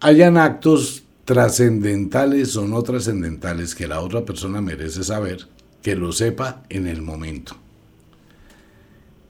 Hayan 0.00 0.36
actos 0.36 1.04
trascendentales 1.24 2.54
o 2.58 2.68
no 2.68 2.82
trascendentales 2.82 3.74
que 3.74 3.88
la 3.88 4.00
otra 4.00 4.26
persona 4.26 4.60
merece 4.60 5.04
saber, 5.04 5.46
que 5.80 5.96
lo 5.96 6.12
sepa 6.12 6.64
en 6.68 6.86
el 6.86 7.00
momento. 7.00 7.56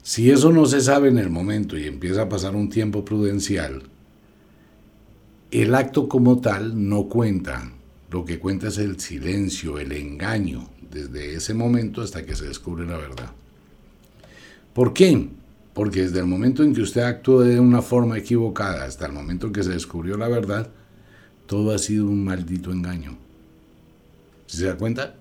Si 0.03 0.29
eso 0.29 0.51
no 0.51 0.65
se 0.65 0.81
sabe 0.81 1.07
en 1.07 1.19
el 1.19 1.29
momento 1.29 1.77
y 1.77 1.87
empieza 1.87 2.23
a 2.23 2.29
pasar 2.29 2.53
un 2.53 2.69
tiempo 2.69 3.05
prudencial, 3.05 3.83
el 5.61 5.75
acto 5.75 6.07
como 6.07 6.39
tal 6.39 6.89
no 6.89 7.07
cuenta. 7.07 7.71
Lo 8.11 8.25
que 8.25 8.39
cuenta 8.39 8.67
es 8.67 8.77
el 8.77 8.99
silencio, 8.99 9.79
el 9.79 9.91
engaño, 9.91 10.69
desde 10.91 11.35
ese 11.35 11.53
momento 11.53 12.01
hasta 12.01 12.25
que 12.25 12.35
se 12.35 12.45
descubre 12.45 12.85
la 12.85 12.97
verdad. 12.97 13.31
¿Por 14.73 14.93
qué? 14.93 15.29
Porque 15.73 16.03
desde 16.03 16.19
el 16.19 16.25
momento 16.25 16.63
en 16.63 16.73
que 16.73 16.81
usted 16.81 17.01
actuó 17.01 17.41
de 17.41 17.59
una 17.59 17.81
forma 17.81 18.17
equivocada 18.17 18.85
hasta 18.85 19.05
el 19.05 19.13
momento 19.13 19.47
en 19.47 19.53
que 19.53 19.63
se 19.63 19.71
descubrió 19.71 20.17
la 20.17 20.27
verdad, 20.27 20.69
todo 21.45 21.73
ha 21.73 21.77
sido 21.77 22.05
un 22.05 22.23
maldito 22.23 22.71
engaño. 22.71 23.17
¿Se 24.47 24.65
da 24.65 24.77
cuenta? 24.77 25.15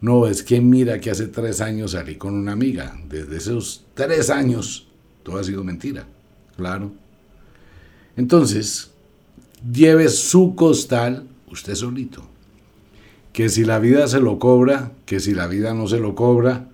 No, 0.00 0.26
es 0.26 0.42
que 0.42 0.60
mira 0.60 1.00
que 1.00 1.10
hace 1.10 1.28
tres 1.28 1.60
años 1.60 1.92
salí 1.92 2.16
con 2.16 2.34
una 2.34 2.52
amiga. 2.52 2.98
Desde 3.08 3.36
esos 3.36 3.86
tres 3.94 4.30
años, 4.30 4.88
todo 5.22 5.38
ha 5.38 5.44
sido 5.44 5.62
mentira. 5.62 6.06
Claro. 6.56 7.01
Entonces, 8.16 8.90
lleve 9.70 10.08
su 10.08 10.54
costal 10.54 11.26
usted 11.52 11.74
solito. 11.74 12.24
Que 13.32 13.48
si 13.48 13.64
la 13.64 13.78
vida 13.78 14.08
se 14.08 14.20
lo 14.20 14.38
cobra, 14.38 14.92
que 15.06 15.20
si 15.20 15.32
la 15.34 15.46
vida 15.46 15.72
no 15.74 15.86
se 15.88 15.98
lo 15.98 16.14
cobra, 16.14 16.68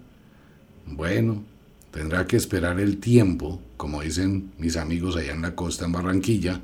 bueno, 0.87 1.43
tendrá 1.91 2.27
que 2.27 2.37
esperar 2.37 2.81
el 2.81 2.99
tiempo, 2.99 3.61
como 3.77 4.03
dicen 4.03 4.53
mis 4.59 4.77
amigos 4.77 5.17
allá 5.17 5.33
en 5.33 5.43
la 5.43 5.55
costa, 5.55 5.85
en 5.85 5.93
Barranquilla, 5.93 6.61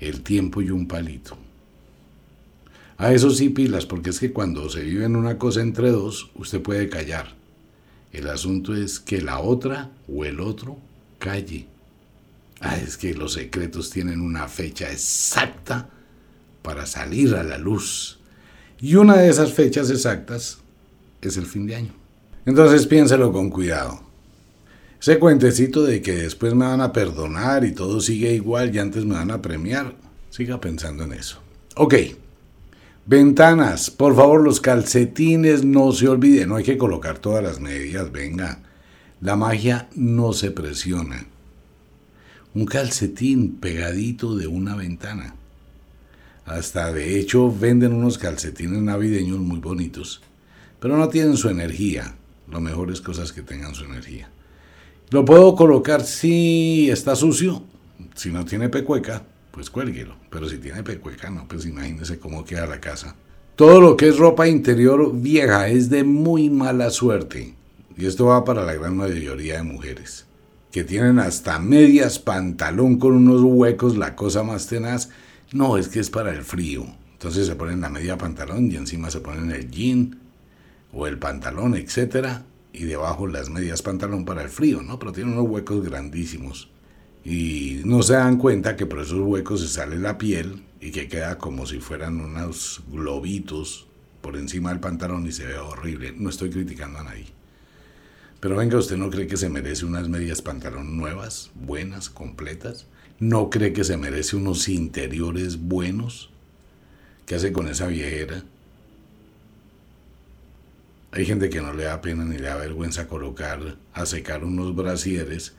el 0.00 0.22
tiempo 0.22 0.62
y 0.62 0.70
un 0.70 0.86
palito. 0.86 1.36
A 2.96 3.12
eso 3.12 3.30
sí 3.30 3.50
pilas, 3.50 3.86
porque 3.86 4.10
es 4.10 4.18
que 4.18 4.32
cuando 4.32 4.68
se 4.70 4.82
vive 4.82 5.04
en 5.04 5.16
una 5.16 5.38
cosa 5.38 5.60
entre 5.60 5.90
dos, 5.90 6.30
usted 6.34 6.62
puede 6.62 6.88
callar. 6.88 7.36
El 8.12 8.28
asunto 8.28 8.74
es 8.74 8.98
que 8.98 9.20
la 9.20 9.40
otra 9.40 9.90
o 10.12 10.24
el 10.24 10.40
otro 10.40 10.78
calle. 11.18 11.66
Ah, 12.60 12.76
es 12.76 12.96
que 12.96 13.14
los 13.14 13.34
secretos 13.34 13.90
tienen 13.90 14.20
una 14.20 14.48
fecha 14.48 14.90
exacta 14.90 15.88
para 16.62 16.86
salir 16.86 17.34
a 17.34 17.44
la 17.44 17.58
luz. 17.58 18.18
Y 18.80 18.96
una 18.96 19.16
de 19.16 19.28
esas 19.28 19.52
fechas 19.52 19.90
exactas 19.90 20.58
es 21.20 21.36
el 21.36 21.46
fin 21.46 21.66
de 21.66 21.76
año. 21.76 21.94
Entonces 22.46 22.86
piénselo 22.86 23.32
con 23.32 23.50
cuidado. 23.50 24.00
Ese 25.00 25.18
cuentecito 25.18 25.84
de 25.84 26.02
que 26.02 26.14
después 26.14 26.54
me 26.54 26.66
van 26.66 26.80
a 26.80 26.92
perdonar 26.92 27.64
y 27.64 27.72
todo 27.72 28.00
sigue 28.00 28.34
igual 28.34 28.74
y 28.74 28.80
antes 28.80 29.04
me 29.04 29.14
van 29.14 29.30
a 29.30 29.40
premiar, 29.40 29.94
siga 30.30 30.60
pensando 30.60 31.04
en 31.04 31.12
eso. 31.12 31.40
Ok. 31.76 31.94
Ventanas, 33.06 33.90
por 33.90 34.16
favor, 34.16 34.42
los 34.42 34.60
calcetines 34.60 35.64
no 35.64 35.92
se 35.92 36.08
olviden, 36.08 36.48
no 36.48 36.56
hay 36.56 36.64
que 36.64 36.76
colocar 36.76 37.18
todas 37.18 37.42
las 37.42 37.60
medidas, 37.60 38.10
venga. 38.10 38.60
La 39.20 39.36
magia 39.36 39.88
no 39.94 40.32
se 40.32 40.50
presiona 40.50 41.26
un 42.54 42.64
calcetín 42.64 43.56
pegadito 43.56 44.34
de 44.36 44.46
una 44.46 44.74
ventana. 44.74 45.34
Hasta 46.46 46.92
de 46.92 47.18
hecho 47.18 47.52
venden 47.52 47.92
unos 47.92 48.16
calcetines 48.16 48.80
navideños 48.80 49.38
muy 49.38 49.58
bonitos, 49.58 50.22
pero 50.80 50.96
no 50.96 51.08
tienen 51.08 51.36
su 51.36 51.50
energía. 51.50 52.14
Lo 52.50 52.60
mejor 52.60 52.90
es 52.90 53.02
cosas 53.02 53.32
que 53.32 53.42
tengan 53.42 53.74
su 53.74 53.84
energía. 53.84 54.30
Lo 55.10 55.24
puedo 55.24 55.54
colocar 55.54 56.04
si 56.04 56.90
está 56.90 57.14
sucio, 57.16 57.62
si 58.14 58.30
no 58.30 58.44
tiene 58.46 58.70
pecueca, 58.70 59.22
pues 59.50 59.68
cuélguelo. 59.68 60.16
Pero 60.30 60.48
si 60.48 60.56
tiene 60.56 60.82
pecueca, 60.82 61.28
no, 61.28 61.46
pues 61.46 61.66
imagínese 61.66 62.18
cómo 62.18 62.44
queda 62.44 62.66
la 62.66 62.80
casa. 62.80 63.14
Todo 63.56 63.80
lo 63.80 63.96
que 63.96 64.08
es 64.08 64.16
ropa 64.16 64.48
interior 64.48 65.12
vieja 65.14 65.68
es 65.68 65.90
de 65.90 66.04
muy 66.04 66.48
mala 66.48 66.90
suerte. 66.90 67.54
Y 67.96 68.06
esto 68.06 68.26
va 68.26 68.44
para 68.44 68.64
la 68.64 68.74
gran 68.74 68.96
mayoría 68.96 69.56
de 69.56 69.62
mujeres 69.64 70.27
que 70.72 70.84
tienen 70.84 71.18
hasta 71.18 71.58
medias 71.58 72.18
pantalón 72.18 72.98
con 72.98 73.14
unos 73.14 73.42
huecos, 73.42 73.96
la 73.96 74.14
cosa 74.14 74.42
más 74.42 74.66
tenaz. 74.66 75.08
No, 75.52 75.78
es 75.78 75.88
que 75.88 76.00
es 76.00 76.10
para 76.10 76.30
el 76.32 76.42
frío. 76.42 76.86
Entonces 77.12 77.46
se 77.46 77.56
ponen 77.56 77.80
la 77.80 77.88
media 77.88 78.18
pantalón 78.18 78.70
y 78.70 78.76
encima 78.76 79.10
se 79.10 79.20
ponen 79.20 79.50
el 79.50 79.70
jean 79.70 80.18
o 80.92 81.06
el 81.06 81.18
pantalón, 81.18 81.74
etcétera, 81.74 82.44
y 82.72 82.84
debajo 82.84 83.26
las 83.26 83.50
medias 83.50 83.82
pantalón 83.82 84.24
para 84.24 84.42
el 84.42 84.48
frío, 84.48 84.82
¿no? 84.82 84.98
Pero 84.98 85.12
tienen 85.12 85.34
unos 85.34 85.50
huecos 85.50 85.82
grandísimos. 85.84 86.70
Y 87.24 87.80
no 87.84 88.02
se 88.02 88.14
dan 88.14 88.38
cuenta 88.38 88.76
que 88.76 88.86
por 88.86 89.00
esos 89.00 89.20
huecos 89.20 89.60
se 89.60 89.68
sale 89.68 89.98
la 89.98 90.16
piel 90.16 90.62
y 90.80 90.92
que 90.92 91.08
queda 91.08 91.38
como 91.38 91.66
si 91.66 91.80
fueran 91.80 92.20
unos 92.20 92.82
globitos 92.90 93.88
por 94.20 94.36
encima 94.36 94.70
del 94.70 94.80
pantalón 94.80 95.26
y 95.26 95.32
se 95.32 95.46
ve 95.46 95.58
horrible. 95.58 96.14
No 96.16 96.30
estoy 96.30 96.50
criticando 96.50 97.00
a 97.00 97.04
nadie. 97.04 97.37
Pero 98.40 98.56
venga, 98.56 98.78
¿usted 98.78 98.96
no 98.96 99.10
cree 99.10 99.26
que 99.26 99.36
se 99.36 99.48
merece 99.48 99.84
unas 99.84 100.08
medias 100.08 100.42
pantalón 100.42 100.96
nuevas, 100.96 101.50
buenas, 101.54 102.08
completas? 102.08 102.86
¿No 103.18 103.50
cree 103.50 103.72
que 103.72 103.84
se 103.84 103.96
merece 103.96 104.36
unos 104.36 104.68
interiores 104.68 105.58
buenos? 105.58 106.30
¿Qué 107.26 107.34
hace 107.34 107.52
con 107.52 107.68
esa 107.68 107.88
viejera? 107.88 108.44
Hay 111.10 111.26
gente 111.26 111.50
que 111.50 111.60
no 111.60 111.72
le 111.72 111.84
da 111.84 112.00
pena 112.00 112.24
ni 112.24 112.38
le 112.38 112.48
da 112.48 112.56
vergüenza 112.56 113.08
colocar 113.08 113.76
a 113.92 114.06
secar 114.06 114.44
unos 114.44 114.74
brasieres 114.76 115.54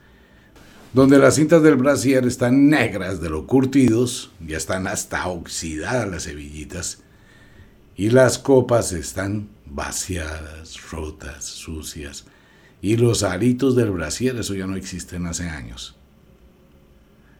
donde 0.93 1.19
las 1.19 1.35
cintas 1.35 1.61
del 1.61 1.75
brasier 1.75 2.25
están 2.25 2.67
negras 2.69 3.21
de 3.21 3.29
lo 3.29 3.45
curtidos, 3.45 4.31
ya 4.39 4.57
están 4.57 4.87
hasta 4.87 5.27
oxidadas 5.27 6.09
las 6.09 6.27
hebillitas, 6.27 6.99
y 7.95 8.09
las 8.09 8.39
copas 8.39 8.91
están 8.93 9.49
vaciadas, 9.65 10.89
rotas, 10.89 11.45
sucias. 11.45 12.25
Y 12.81 12.95
los 12.95 13.23
aritos 13.23 13.75
del 13.75 13.91
brasier, 13.91 14.37
eso 14.37 14.53
ya 14.53 14.65
no 14.65 14.75
existen 14.75 15.25
hace 15.25 15.49
años. 15.49 15.95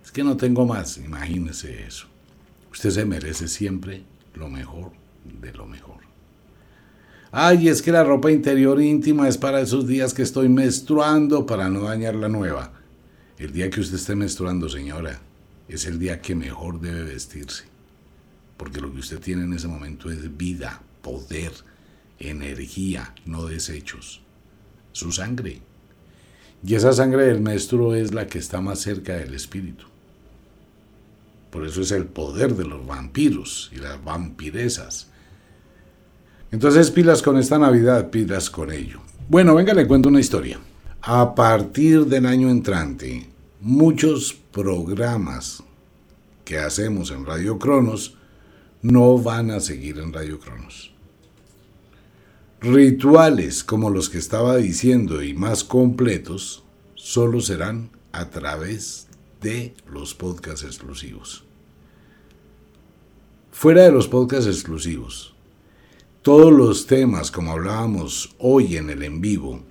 Es 0.04 0.12
que 0.12 0.24
no 0.24 0.36
tengo 0.36 0.66
más, 0.66 0.98
imagínese 0.98 1.86
eso. 1.86 2.08
Usted 2.72 2.90
se 2.90 3.06
merece 3.06 3.48
siempre 3.48 4.04
lo 4.34 4.50
mejor 4.50 4.92
de 5.42 5.54
lo 5.54 5.66
mejor. 5.66 6.00
Ay, 7.32 7.70
es 7.70 7.82
que 7.82 7.92
la 7.92 8.04
ropa 8.04 8.32
interior 8.32 8.82
íntima 8.82 9.28
es 9.28 9.38
para 9.38 9.62
esos 9.62 9.88
días 9.88 10.14
que 10.14 10.24
estoy 10.24 10.50
menstruando 10.50 11.46
para 11.46 11.70
no 11.70 11.84
dañar 11.84 12.16
la 12.16 12.28
nueva. 12.28 12.74
El 13.38 13.54
día 13.54 13.70
que 13.70 13.80
usted 13.80 13.96
esté 13.96 14.16
menstruando, 14.16 14.68
señora, 14.68 15.22
es 15.68 15.86
el 15.86 16.00
día 16.00 16.22
que 16.22 16.36
mejor 16.36 16.82
debe 16.82 17.04
vestirse. 17.04 17.66
Porque 18.58 18.82
lo 18.82 18.92
que 18.92 19.00
usted 19.00 19.20
tiene 19.20 19.44
en 19.44 19.54
ese 19.54 19.68
momento 19.68 20.12
es 20.12 20.36
vida, 20.36 20.82
poder, 21.02 21.54
energía, 22.18 23.14
no 23.26 23.46
desechos 23.46 24.22
su 24.92 25.12
sangre. 25.12 25.62
Y 26.66 26.76
esa 26.76 26.92
sangre 26.94 27.26
del 27.26 27.42
maestro 27.42 27.96
es 27.96 28.14
la 28.14 28.28
que 28.28 28.40
está 28.40 28.62
más 28.62 28.80
cerca 28.80 29.14
del 29.14 29.34
espíritu. 29.34 29.86
Por 31.50 31.66
eso 31.66 31.82
es 31.82 31.92
el 31.92 32.06
poder 32.06 32.56
de 32.56 32.66
los 32.66 32.86
vampiros 32.86 33.72
y 33.74 33.78
las 33.78 34.04
vampiresas. 34.04 35.08
Entonces 36.52 36.92
pilas 36.92 37.22
con 37.22 37.38
esta 37.38 37.58
Navidad, 37.58 38.10
pilas 38.10 38.50
con 38.50 38.72
ello. 38.72 39.00
Bueno, 39.28 39.56
venga, 39.56 39.74
le 39.74 39.88
cuento 39.88 40.10
una 40.10 40.20
historia. 40.20 40.60
A 41.02 41.34
partir 41.34 42.06
del 42.06 42.26
año 42.26 42.50
entrante, 42.50 43.30
muchos 43.62 44.34
programas 44.34 45.64
que 46.44 46.58
hacemos 46.58 47.12
en 47.12 47.26
Radio 47.26 47.58
Cronos 47.58 48.16
no 48.82 49.18
van 49.18 49.52
a 49.52 49.60
seguir 49.60 50.00
en 50.00 50.12
Radio 50.12 50.40
Cronos. 50.40 50.92
Rituales 52.62 53.64
como 53.64 53.90
los 53.90 54.10
que 54.10 54.18
estaba 54.18 54.58
diciendo 54.58 55.24
y 55.24 55.34
más 55.34 55.64
completos 55.64 56.66
solo 56.94 57.40
serán 57.40 57.90
a 58.12 58.30
través 58.32 59.08
de 59.42 59.74
los 59.90 60.14
podcasts 60.14 60.66
exclusivos. 60.66 61.46
Fuera 63.54 63.84
de 63.84 63.94
los 63.94 64.10
podcasts 64.10 64.48
exclusivos, 64.48 65.34
todos 66.22 66.52
los 66.52 66.86
temas 66.86 67.32
como 67.32 67.54
hablábamos 67.54 68.36
hoy 68.40 68.76
en 68.76 68.90
el 68.90 69.04
en 69.04 69.22
vivo, 69.22 69.62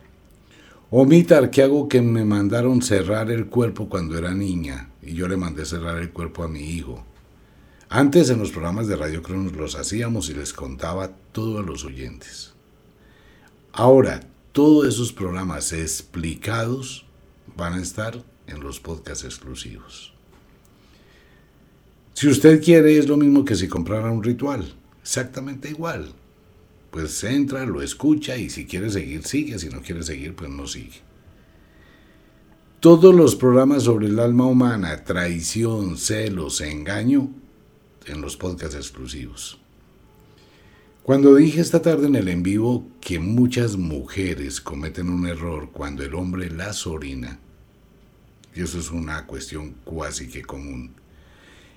omitar 0.90 1.50
que 1.50 1.62
hago 1.62 1.88
que 1.88 2.00
me 2.00 2.24
mandaron 2.24 2.80
cerrar 2.80 3.30
el 3.30 3.48
cuerpo 3.48 3.90
cuando 3.90 4.16
era 4.16 4.32
niña 4.32 4.92
y 5.02 5.12
yo 5.12 5.28
le 5.28 5.36
mandé 5.36 5.66
cerrar 5.66 5.98
el 5.98 6.10
cuerpo 6.10 6.42
a 6.42 6.48
mi 6.48 6.60
hijo. 6.60 7.04
Antes 7.90 8.30
en 8.30 8.38
los 8.38 8.50
programas 8.50 8.86
de 8.86 8.96
Radio 8.96 9.22
Cronos 9.22 9.52
los 9.52 9.74
hacíamos 9.74 10.30
y 10.30 10.34
les 10.34 10.54
contaba 10.54 11.10
todo 11.32 11.58
a 11.58 11.62
los 11.62 11.84
oyentes. 11.84 12.54
Ahora, 13.72 14.20
todos 14.52 14.86
esos 14.88 15.12
programas 15.12 15.72
explicados 15.72 17.06
van 17.56 17.74
a 17.74 17.82
estar 17.82 18.22
en 18.46 18.60
los 18.60 18.80
podcasts 18.80 19.24
exclusivos. 19.24 20.12
Si 22.14 22.26
usted 22.26 22.62
quiere, 22.62 22.98
es 22.98 23.06
lo 23.06 23.16
mismo 23.16 23.44
que 23.44 23.54
si 23.54 23.68
comprara 23.68 24.10
un 24.10 24.24
ritual, 24.24 24.74
exactamente 25.00 25.70
igual. 25.70 26.12
Pues 26.90 27.22
entra, 27.22 27.64
lo 27.66 27.82
escucha 27.82 28.36
y 28.36 28.50
si 28.50 28.66
quiere 28.66 28.90
seguir, 28.90 29.24
sigue, 29.24 29.58
si 29.58 29.68
no 29.68 29.82
quiere 29.82 30.02
seguir, 30.02 30.34
pues 30.34 30.50
no 30.50 30.66
sigue. 30.66 31.00
Todos 32.80 33.14
los 33.14 33.36
programas 33.36 33.84
sobre 33.84 34.06
el 34.06 34.18
alma 34.18 34.46
humana, 34.46 35.04
traición, 35.04 35.96
celos, 35.96 36.60
engaño, 36.60 37.30
en 38.06 38.20
los 38.20 38.36
podcasts 38.36 38.76
exclusivos. 38.76 39.58
Cuando 41.08 41.36
dije 41.36 41.62
esta 41.62 41.80
tarde 41.80 42.06
en 42.06 42.16
el 42.16 42.28
en 42.28 42.42
vivo 42.42 42.84
que 43.00 43.18
muchas 43.18 43.78
mujeres 43.78 44.60
cometen 44.60 45.08
un 45.08 45.26
error 45.26 45.70
cuando 45.72 46.02
el 46.02 46.14
hombre 46.14 46.50
las 46.50 46.86
orina, 46.86 47.38
y 48.54 48.60
eso 48.60 48.78
es 48.78 48.90
una 48.90 49.24
cuestión 49.24 49.74
cuasi 49.84 50.28
que 50.28 50.42
común, 50.42 50.90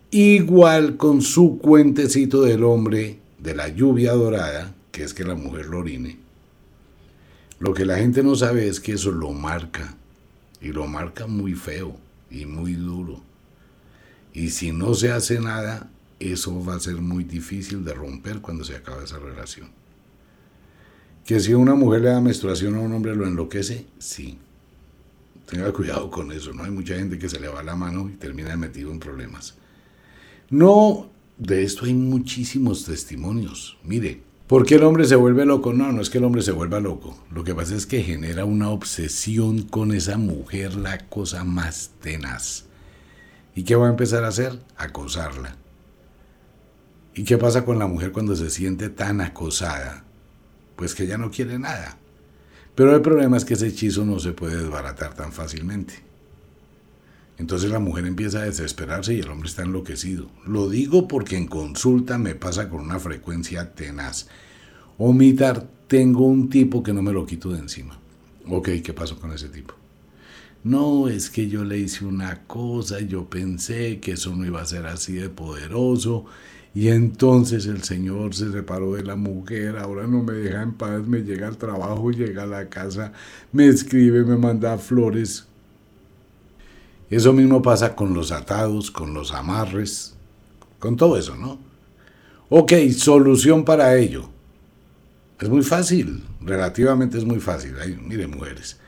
igual 0.09 0.97
con 0.97 1.21
su 1.21 1.59
cuentecito 1.59 2.41
del 2.41 2.65
hombre 2.65 3.19
de 3.39 3.55
la 3.55 3.69
lluvia 3.69 4.11
dorada, 4.11 4.75
que 4.91 5.03
es 5.03 5.13
que 5.13 5.23
la 5.23 5.35
mujer 5.35 5.67
lo 5.67 5.79
orine, 5.79 6.17
lo 7.59 7.73
que 7.73 7.85
la 7.85 7.99
gente 7.99 8.23
no 8.23 8.35
sabe 8.35 8.67
es 8.67 8.81
que 8.81 8.91
eso 8.91 9.13
lo 9.13 9.31
marca, 9.31 9.95
y 10.59 10.73
lo 10.73 10.87
marca 10.87 11.25
muy 11.25 11.53
feo 11.53 11.95
y 12.29 12.45
muy 12.45 12.73
duro. 12.73 13.21
Y 14.33 14.49
si 14.49 14.73
no 14.73 14.93
se 14.93 15.09
hace 15.09 15.39
nada, 15.39 15.89
eso 16.21 16.63
va 16.63 16.75
a 16.75 16.79
ser 16.79 16.95
muy 16.95 17.23
difícil 17.23 17.83
de 17.83 17.93
romper 17.93 18.41
cuando 18.41 18.63
se 18.63 18.75
acabe 18.75 19.05
esa 19.05 19.19
relación. 19.19 19.69
Que 21.25 21.39
si 21.39 21.53
una 21.53 21.75
mujer 21.75 22.01
le 22.01 22.09
da 22.09 22.21
menstruación 22.21 22.75
a 22.75 22.79
un 22.79 22.93
hombre 22.93 23.15
lo 23.15 23.25
enloquece, 23.25 23.85
sí. 23.99 24.37
Tenga 25.49 25.71
cuidado 25.71 26.09
con 26.09 26.31
eso, 26.31 26.53
¿no? 26.53 26.63
Hay 26.63 26.71
mucha 26.71 26.95
gente 26.95 27.19
que 27.19 27.29
se 27.29 27.39
le 27.39 27.47
va 27.47 27.63
la 27.63 27.75
mano 27.75 28.09
y 28.09 28.13
termina 28.13 28.55
metido 28.55 28.91
en 28.91 28.99
problemas. 28.99 29.55
No, 30.49 31.09
de 31.37 31.63
esto 31.63 31.85
hay 31.85 31.93
muchísimos 31.93 32.85
testimonios. 32.85 33.77
Mire, 33.83 34.21
¿por 34.47 34.65
qué 34.65 34.75
el 34.75 34.83
hombre 34.83 35.05
se 35.05 35.15
vuelve 35.15 35.45
loco? 35.45 35.73
No, 35.73 35.91
no 35.91 36.01
es 36.01 36.09
que 36.09 36.17
el 36.17 36.23
hombre 36.23 36.41
se 36.41 36.51
vuelva 36.51 36.79
loco. 36.79 37.17
Lo 37.31 37.43
que 37.43 37.55
pasa 37.55 37.75
es 37.75 37.85
que 37.85 38.03
genera 38.03 38.45
una 38.45 38.69
obsesión 38.69 39.63
con 39.63 39.91
esa 39.93 40.17
mujer, 40.17 40.75
la 40.75 40.97
cosa 41.09 41.43
más 41.43 41.91
tenaz. 42.01 42.65
¿Y 43.55 43.63
qué 43.63 43.75
va 43.75 43.87
a 43.87 43.91
empezar 43.91 44.23
a 44.23 44.29
hacer? 44.29 44.59
Acosarla. 44.77 45.60
¿Y 47.13 47.23
qué 47.23 47.37
pasa 47.37 47.65
con 47.65 47.77
la 47.77 47.87
mujer 47.87 48.11
cuando 48.11 48.35
se 48.35 48.49
siente 48.49 48.89
tan 48.89 49.19
acosada? 49.19 50.05
Pues 50.75 50.95
que 50.95 51.07
ya 51.07 51.17
no 51.17 51.29
quiere 51.29 51.59
nada. 51.59 51.97
Pero 52.73 52.95
el 52.95 53.01
problema 53.01 53.35
es 53.35 53.43
que 53.43 53.55
ese 53.55 53.67
hechizo 53.67 54.05
no 54.05 54.19
se 54.19 54.31
puede 54.31 54.57
desbaratar 54.57 55.13
tan 55.13 55.33
fácilmente. 55.33 55.95
Entonces 57.37 57.69
la 57.69 57.79
mujer 57.79 58.05
empieza 58.05 58.39
a 58.39 58.45
desesperarse 58.45 59.13
y 59.13 59.19
el 59.19 59.29
hombre 59.29 59.49
está 59.49 59.63
enloquecido. 59.63 60.29
Lo 60.45 60.69
digo 60.69 61.07
porque 61.07 61.37
en 61.37 61.47
consulta 61.47 62.17
me 62.17 62.35
pasa 62.35 62.69
con 62.69 62.81
una 62.81 62.99
frecuencia 62.99 63.73
tenaz. 63.73 64.27
Omitar, 64.97 65.67
tengo 65.87 66.25
un 66.25 66.49
tipo 66.49 66.81
que 66.81 66.93
no 66.93 67.01
me 67.01 67.11
lo 67.11 67.25
quito 67.25 67.49
de 67.49 67.59
encima. 67.59 67.99
Ok, 68.47 68.69
¿qué 68.83 68.93
pasó 68.93 69.19
con 69.19 69.33
ese 69.33 69.49
tipo? 69.49 69.73
No, 70.63 71.07
es 71.07 71.29
que 71.29 71.49
yo 71.49 71.63
le 71.63 71.79
hice 71.79 72.05
una 72.05 72.43
cosa, 72.43 72.99
yo 72.99 73.27
pensé 73.29 73.99
que 73.99 74.11
eso 74.11 74.35
no 74.35 74.45
iba 74.45 74.61
a 74.61 74.65
ser 74.65 74.85
así 74.85 75.13
de 75.13 75.29
poderoso 75.29 76.25
y 76.73 76.87
entonces 76.87 77.65
el 77.65 77.83
Señor 77.83 78.33
se 78.33 78.51
separó 78.51 78.93
de 78.93 79.03
la 79.03 79.17
mujer, 79.17 79.77
ahora 79.77 80.07
no 80.07 80.23
me 80.23 80.33
deja 80.33 80.61
en 80.61 80.73
paz, 80.73 81.05
me 81.05 81.19
llega 81.23 81.47
al 81.47 81.57
trabajo, 81.57 82.11
llega 82.11 82.43
a 82.43 82.47
la 82.47 82.69
casa, 82.69 83.11
me 83.51 83.67
escribe, 83.67 84.23
me 84.23 84.37
manda 84.37 84.77
flores. 84.77 85.47
Eso 87.09 87.33
mismo 87.33 87.61
pasa 87.61 87.93
con 87.93 88.13
los 88.13 88.31
atados, 88.31 88.89
con 88.89 89.13
los 89.13 89.33
amarres, 89.33 90.15
con 90.79 90.95
todo 90.95 91.17
eso, 91.17 91.35
¿no? 91.35 91.59
Ok, 92.47 92.71
solución 92.95 93.65
para 93.65 93.97
ello. 93.97 94.29
Es 95.41 95.49
muy 95.49 95.63
fácil, 95.63 96.23
relativamente 96.39 97.17
es 97.17 97.25
muy 97.25 97.41
fácil. 97.41 97.75
Hay, 97.81 97.97
mire, 98.01 98.27
mujeres, 98.27 98.79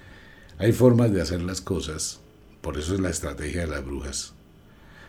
hay 0.57 0.71
formas 0.71 1.11
de 1.11 1.21
hacer 1.21 1.41
las 1.41 1.59
cosas, 1.59 2.21
por 2.61 2.77
eso 2.77 2.93
es 2.93 3.01
la 3.01 3.09
estrategia 3.09 3.61
de 3.61 3.67
las 3.67 3.85
brujas. 3.85 4.33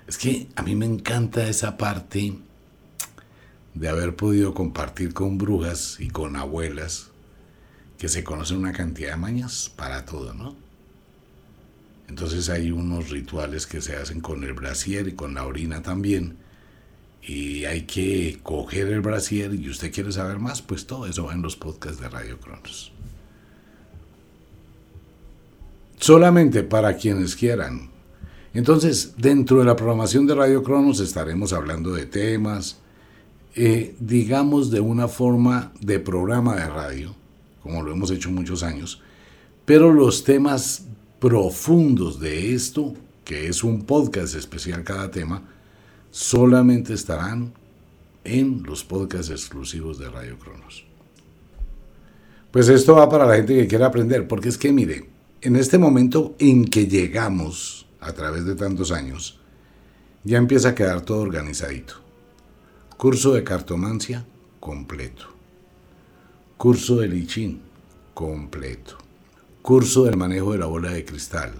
Es 0.08 0.18
que 0.18 0.48
a 0.56 0.62
mí 0.62 0.74
me 0.74 0.86
encanta 0.86 1.46
esa 1.46 1.76
parte 1.76 2.34
de 3.74 3.88
haber 3.88 4.14
podido 4.16 4.54
compartir 4.54 5.12
con 5.12 5.36
brujas 5.36 5.96
y 5.98 6.08
con 6.08 6.36
abuelas 6.36 7.10
que 7.98 8.08
se 8.08 8.24
conocen 8.24 8.58
una 8.58 8.72
cantidad 8.72 9.10
de 9.10 9.16
mañas 9.16 9.72
para 9.74 10.04
todo, 10.04 10.32
¿no? 10.32 10.56
Entonces 12.08 12.48
hay 12.48 12.70
unos 12.70 13.10
rituales 13.10 13.66
que 13.66 13.80
se 13.80 13.96
hacen 13.96 14.20
con 14.20 14.44
el 14.44 14.52
brasier 14.52 15.08
y 15.08 15.12
con 15.12 15.34
la 15.34 15.46
orina 15.46 15.82
también. 15.82 16.36
Y 17.22 17.64
hay 17.64 17.82
que 17.82 18.38
coger 18.42 18.88
el 18.88 19.00
brasier 19.00 19.54
y 19.54 19.70
usted 19.70 19.92
quiere 19.92 20.12
saber 20.12 20.38
más, 20.38 20.60
pues 20.60 20.86
todo 20.86 21.06
eso 21.06 21.24
va 21.24 21.32
en 21.32 21.42
los 21.42 21.56
podcasts 21.56 22.00
de 22.00 22.08
Radio 22.08 22.38
Cronos. 22.38 22.92
Solamente 25.98 26.62
para 26.62 26.96
quienes 26.96 27.34
quieran. 27.34 27.90
Entonces, 28.52 29.14
dentro 29.16 29.58
de 29.58 29.64
la 29.64 29.74
programación 29.74 30.26
de 30.26 30.34
Radio 30.34 30.62
Cronos 30.62 31.00
estaremos 31.00 31.54
hablando 31.54 31.92
de 31.92 32.04
temas, 32.04 32.78
eh, 33.54 33.94
digamos, 34.00 34.70
de 34.70 34.80
una 34.80 35.06
forma 35.06 35.72
de 35.80 36.00
programa 36.00 36.56
de 36.56 36.66
radio, 36.66 37.14
como 37.62 37.82
lo 37.82 37.92
hemos 37.92 38.10
hecho 38.10 38.30
muchos 38.30 38.62
años, 38.62 39.00
pero 39.64 39.92
los 39.92 40.24
temas 40.24 40.86
profundos 41.20 42.20
de 42.20 42.52
esto, 42.54 42.94
que 43.24 43.48
es 43.48 43.64
un 43.64 43.84
podcast 43.84 44.34
especial 44.34 44.84
cada 44.84 45.10
tema, 45.10 45.42
solamente 46.10 46.94
estarán 46.94 47.52
en 48.24 48.62
los 48.64 48.84
podcasts 48.84 49.30
exclusivos 49.30 49.98
de 49.98 50.10
Radio 50.10 50.38
Cronos. 50.38 50.84
Pues 52.50 52.68
esto 52.68 52.94
va 52.94 53.08
para 53.08 53.26
la 53.26 53.36
gente 53.36 53.56
que 53.56 53.66
quiera 53.66 53.86
aprender, 53.86 54.28
porque 54.28 54.48
es 54.48 54.58
que 54.58 54.72
mire, 54.72 55.08
en 55.40 55.56
este 55.56 55.78
momento 55.78 56.34
en 56.38 56.64
que 56.64 56.86
llegamos 56.86 57.86
a 58.00 58.12
través 58.12 58.44
de 58.44 58.54
tantos 58.54 58.92
años, 58.92 59.40
ya 60.24 60.38
empieza 60.38 60.70
a 60.70 60.74
quedar 60.74 61.00
todo 61.02 61.20
organizadito. 61.20 62.03
Curso 63.04 63.34
de 63.34 63.44
cartomancia 63.44 64.24
completo. 64.58 65.26
Curso 66.56 66.96
de 67.00 67.08
lichín 67.08 67.60
completo. 68.14 68.96
Curso 69.60 70.04
del 70.04 70.16
manejo 70.16 70.52
de 70.52 70.58
la 70.60 70.64
bola 70.64 70.90
de 70.90 71.04
cristal 71.04 71.52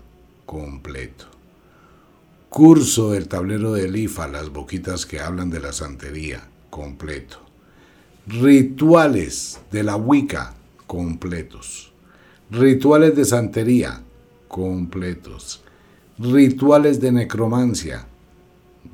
completo. 0.46 1.26
Curso 2.48 3.10
del 3.10 3.28
tablero 3.28 3.74
de 3.74 3.90
lifa, 3.90 4.26
las 4.26 4.48
boquitas 4.48 5.04
que 5.04 5.20
hablan 5.20 5.50
de 5.50 5.60
la 5.60 5.74
santería 5.74 6.48
completo. 6.70 7.40
Rituales 8.26 9.60
de 9.70 9.82
la 9.82 9.96
Wicca 9.96 10.54
completos. 10.86 11.92
Rituales 12.50 13.16
de 13.16 13.24
santería 13.26 14.02
completos. 14.48 15.62
Rituales 16.18 17.02
de 17.02 17.12
necromancia 17.12 18.06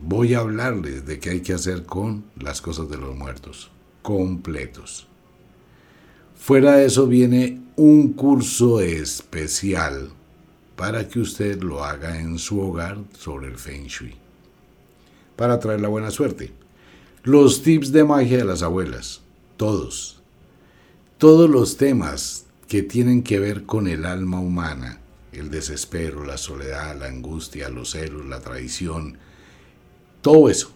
voy 0.02 0.34
a 0.34 0.40
hablarles 0.40 1.06
de 1.06 1.18
qué 1.18 1.30
hay 1.30 1.40
que 1.40 1.52
hacer 1.52 1.84
con 1.84 2.24
las 2.38 2.60
cosas 2.60 2.88
de 2.88 2.96
los 2.96 3.14
muertos, 3.14 3.70
completos. 4.02 5.06
Fuera 6.36 6.76
de 6.76 6.86
eso 6.86 7.06
viene 7.06 7.60
un 7.76 8.14
curso 8.14 8.80
especial 8.80 10.10
para 10.76 11.06
que 11.08 11.20
usted 11.20 11.62
lo 11.62 11.84
haga 11.84 12.18
en 12.18 12.38
su 12.38 12.60
hogar 12.60 12.98
sobre 13.12 13.48
el 13.48 13.58
Feng 13.58 13.86
Shui, 13.86 14.14
para 15.36 15.58
traer 15.58 15.80
la 15.80 15.88
buena 15.88 16.10
suerte. 16.10 16.52
Los 17.22 17.62
tips 17.62 17.92
de 17.92 18.04
magia 18.04 18.38
de 18.38 18.44
las 18.44 18.62
abuelas, 18.62 19.20
todos. 19.58 20.22
Todos 21.18 21.50
los 21.50 21.76
temas 21.76 22.46
que 22.66 22.82
tienen 22.82 23.22
que 23.22 23.38
ver 23.38 23.64
con 23.64 23.86
el 23.86 24.06
alma 24.06 24.40
humana, 24.40 25.00
el 25.32 25.50
desespero, 25.50 26.24
la 26.24 26.38
soledad, 26.38 26.98
la 26.98 27.06
angustia, 27.06 27.68
los 27.68 27.90
celos, 27.90 28.24
la 28.24 28.40
traición, 28.40 29.18
todo 30.20 30.48
eso. 30.48 30.70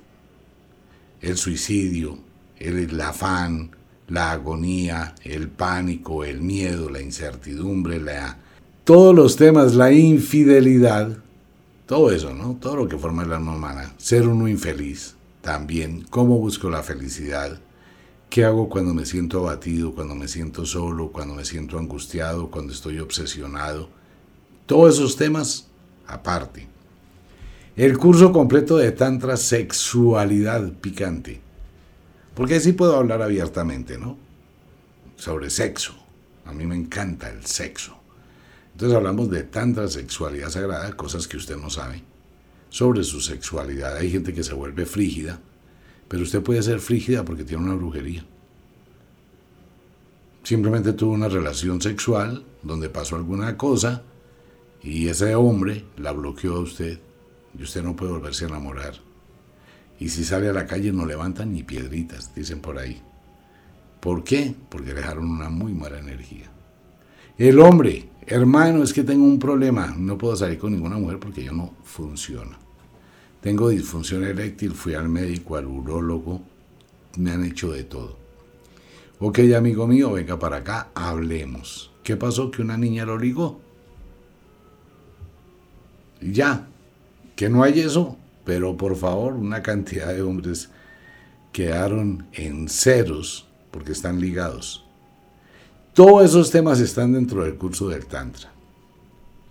El 1.20 1.37
suicidio, 1.37 2.18
el, 2.59 3.00
afán, 3.00 3.70
la 4.09 4.33
agonía, 4.33 5.14
el 5.24 5.48
pánico, 5.48 6.24
el 6.24 6.40
miedo, 6.40 6.90
la 6.90 7.00
incertidumbre, 7.00 8.00
la, 8.00 8.38
todos 8.85 9.14
los 9.14 9.37
temas, 9.37 9.74
la 9.74 9.92
infidelidad, 9.92 11.16
todo 11.87 12.11
eso, 12.11 12.33
¿no? 12.35 12.57
Todo 12.61 12.76
lo 12.76 12.88
que 12.88 12.98
forma 12.98 13.22
el 13.22 13.33
alma 13.33 13.54
humana. 13.54 13.94
Ser 13.98 14.26
uno 14.26 14.48
infeliz, 14.48 15.16
también. 15.40 16.07
¿Cómo 16.11 16.38
busco 16.38 16.70
la 16.70 16.83
felicidad? 16.83 17.61
¿Qué 18.30 18.44
hago 18.44 18.68
cuando 18.68 18.94
me 18.94 19.07
siento 19.07 19.38
abatido, 19.38 19.94
cuando 19.94 20.14
me 20.14 20.26
siento 20.26 20.66
solo, 20.66 21.12
cuando 21.12 21.35
me 21.35 21.44
siento 21.44 21.78
angustiado, 21.78 22.50
cuando 22.50 22.72
estoy 22.72 22.98
obsesionado? 22.98 23.88
Todos 24.66 24.94
esos 24.96 25.16
temas 25.16 25.68
aparte. 26.07 26.73
El 27.76 27.98
curso 27.98 28.32
completo 28.32 28.76
de 28.76 28.92
Tantra 28.92 29.37
Sexualidad 29.37 30.72
Picante. 30.74 31.40
Porque 32.34 32.56
así 32.56 32.72
puedo 32.72 32.96
hablar 32.96 33.22
abiertamente, 33.22 33.98
¿no? 33.98 34.16
Sobre 35.16 35.50
sexo. 35.50 35.94
A 36.44 36.52
mí 36.52 36.66
me 36.66 36.76
encanta 36.76 37.30
el 37.30 37.44
sexo. 37.44 37.96
Entonces 38.72 38.96
hablamos 38.96 39.30
de 39.30 39.42
Tantra 39.42 39.88
Sexualidad 39.88 40.50
Sagrada, 40.50 40.96
cosas 40.96 41.26
que 41.26 41.37
usted 41.37 41.56
no 41.56 41.70
sabe. 41.70 42.02
Sobre 42.68 43.02
su 43.04 43.20
sexualidad. 43.20 43.96
Hay 43.96 44.10
gente 44.10 44.32
que 44.32 44.44
se 44.44 44.54
vuelve 44.54 44.87
frígida 44.87 45.40
pero 46.08 46.22
usted 46.22 46.42
puede 46.42 46.62
ser 46.62 46.80
frígida 46.80 47.24
porque 47.24 47.44
tiene 47.44 47.64
una 47.64 47.74
brujería. 47.74 48.24
Simplemente 50.42 50.92
tuvo 50.92 51.12
una 51.12 51.28
relación 51.28 51.80
sexual 51.80 52.44
donde 52.62 52.90
pasó 52.90 53.16
alguna 53.16 53.56
cosa 53.56 54.02
y 54.82 55.08
ese 55.08 55.34
hombre 55.34 55.84
la 55.96 56.12
bloqueó 56.12 56.56
a 56.56 56.60
usted 56.60 57.00
y 57.58 57.62
usted 57.62 57.82
no 57.82 57.96
puede 57.96 58.12
volverse 58.12 58.44
a 58.44 58.48
enamorar. 58.48 58.94
Y 59.98 60.08
si 60.08 60.24
sale 60.24 60.48
a 60.48 60.52
la 60.52 60.66
calle 60.66 60.92
no 60.92 61.06
levantan 61.06 61.52
ni 61.52 61.62
piedritas, 61.62 62.34
dicen 62.34 62.60
por 62.60 62.78
ahí. 62.78 63.00
¿Por 64.00 64.24
qué? 64.24 64.54
Porque 64.68 64.92
dejaron 64.92 65.30
una 65.30 65.48
muy 65.48 65.72
mala 65.72 65.98
energía. 65.98 66.50
El 67.38 67.58
hombre, 67.60 68.08
hermano, 68.26 68.82
es 68.82 68.92
que 68.92 69.02
tengo 69.02 69.24
un 69.24 69.38
problema, 69.38 69.94
no 69.96 70.18
puedo 70.18 70.36
salir 70.36 70.58
con 70.58 70.72
ninguna 70.72 70.96
mujer 70.96 71.18
porque 71.18 71.44
yo 71.44 71.52
no 71.52 71.74
funciona. 71.84 72.58
Tengo 73.40 73.68
disfunción 73.68 74.24
eréctil, 74.24 74.72
fui 74.72 74.94
al 74.94 75.08
médico, 75.08 75.56
al 75.56 75.66
urólogo, 75.66 76.42
me 77.18 77.30
han 77.30 77.44
hecho 77.44 77.72
de 77.72 77.84
todo. 77.84 78.18
Ok, 79.20 79.40
amigo 79.56 79.86
mío, 79.86 80.12
venga 80.12 80.38
para 80.38 80.58
acá, 80.58 80.90
hablemos. 80.94 81.92
¿Qué 82.02 82.16
pasó? 82.16 82.50
Que 82.50 82.62
una 82.62 82.76
niña 82.76 83.04
lo 83.04 83.18
ligó. 83.18 83.60
Ya, 86.20 86.68
que 87.37 87.49
no 87.49 87.62
hay 87.62 87.81
eso, 87.81 88.16
pero 88.44 88.77
por 88.77 88.97
favor, 88.97 89.35
una 89.35 89.62
cantidad 89.62 90.09
de 90.09 90.23
hombres 90.23 90.70
quedaron 91.53 92.27
en 92.33 92.68
ceros 92.68 93.47
porque 93.70 93.92
están 93.92 94.20
ligados. 94.20 94.85
Todos 95.94 96.25
esos 96.25 96.51
temas 96.51 96.81
están 96.81 97.12
dentro 97.12 97.44
del 97.44 97.55
curso 97.55 97.88
del 97.88 98.07
Tantra. 98.07 98.53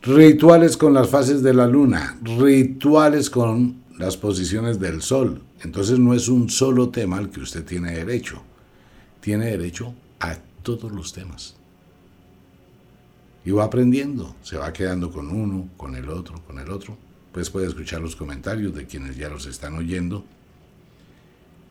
Rituales 0.02 0.76
con 0.76 0.94
las 0.94 1.10
fases 1.10 1.42
de 1.42 1.54
la 1.54 1.66
luna, 1.66 2.20
rituales 2.22 3.30
con 3.30 3.84
las 3.98 4.18
posiciones 4.18 4.80
del 4.80 5.02
sol. 5.02 5.42
Entonces 5.62 6.00
no 6.00 6.14
es 6.14 6.28
un 6.28 6.50
solo 6.50 6.90
tema 6.90 7.18
al 7.18 7.30
que 7.30 7.40
usted 7.40 7.64
tiene 7.64 7.94
derecho. 7.94 8.42
Tiene 9.22 9.46
derecho 9.46 9.94
a 10.20 10.36
todos 10.62 10.92
los 10.92 11.14
temas. 11.14 11.56
Y 13.46 13.52
va 13.52 13.64
aprendiendo, 13.64 14.36
se 14.42 14.58
va 14.58 14.74
quedando 14.74 15.12
con 15.12 15.30
uno, 15.30 15.70
con 15.78 15.96
el 15.96 16.10
otro, 16.10 16.42
con 16.46 16.60
el 16.60 16.70
otro. 16.70 16.98
Pues 17.34 17.50
puede 17.50 17.68
escuchar 17.68 18.00
los 18.00 18.16
comentarios 18.16 18.74
de 18.74 18.86
quienes 18.86 19.18
ya 19.18 19.28
los 19.28 19.46
están 19.46 19.76
oyendo. 19.76 20.24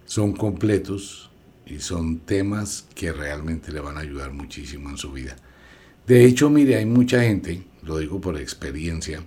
Son 0.05 0.35
completos 0.35 1.31
y 1.64 1.79
son 1.79 2.18
temas 2.18 2.87
que 2.94 3.12
realmente 3.12 3.72
le 3.72 3.81
van 3.81 3.96
a 3.96 4.01
ayudar 4.01 4.33
muchísimo 4.33 4.90
en 4.90 4.98
su 4.98 5.12
vida. 5.12 5.37
De 6.07 6.27
hecho, 6.27 6.51
mire, 6.51 6.77
hay 6.77 6.85
mucha 6.85 7.22
gente, 7.22 7.62
lo 7.83 7.96
digo 7.98 8.20
por 8.20 8.37
experiencia, 8.37 9.22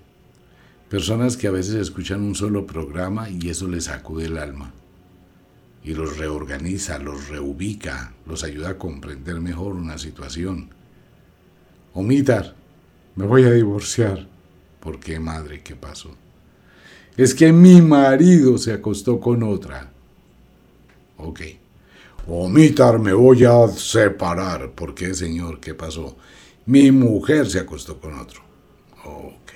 Personas 0.90 1.36
que 1.36 1.48
a 1.48 1.52
veces 1.52 1.76
escuchan 1.76 2.22
un 2.22 2.36
solo 2.36 2.68
programa 2.68 3.28
y 3.30 3.50
eso 3.50 3.68
les 3.68 3.86
sacude 3.86 4.26
el 4.26 4.38
alma. 4.38 4.72
Y 5.84 5.96
los 5.96 6.18
reorganiza, 6.18 7.00
los 7.00 7.28
reubica, 7.28 8.14
los 8.28 8.44
ayuda 8.44 8.70
a 8.70 8.78
comprender 8.78 9.42
mejor 9.42 9.74
una 9.74 9.98
situación. 9.98 10.70
Omitar, 11.94 12.56
me 13.16 13.26
voy 13.26 13.46
a 13.46 13.52
divorciar. 13.52 14.28
¿Por 14.80 15.00
qué, 15.00 15.20
madre? 15.20 15.62
¿Qué 15.64 15.76
pasó? 15.76 16.16
Es 17.18 17.34
que 17.34 17.54
mi 17.54 17.82
marido 17.82 18.58
se 18.58 18.74
acostó 18.74 19.20
con 19.20 19.44
otra. 19.44 19.92
Ok. 21.18 21.42
Omitar, 22.28 23.00
me 23.00 23.14
voy 23.14 23.46
a 23.46 23.68
separar. 23.70 24.72
¿Por 24.72 24.94
qué, 24.94 25.14
señor? 25.14 25.60
¿Qué 25.60 25.74
pasó? 25.74 26.18
Mi 26.66 26.92
mujer 26.92 27.50
se 27.50 27.60
acostó 27.60 28.00
con 28.00 28.20
otro. 28.20 28.42
Ok. 29.06 29.52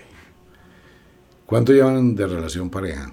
¿Cuánto 1.45 1.73
llevan 1.73 2.15
de 2.15 2.27
relación 2.27 2.69
pareja? 2.69 3.11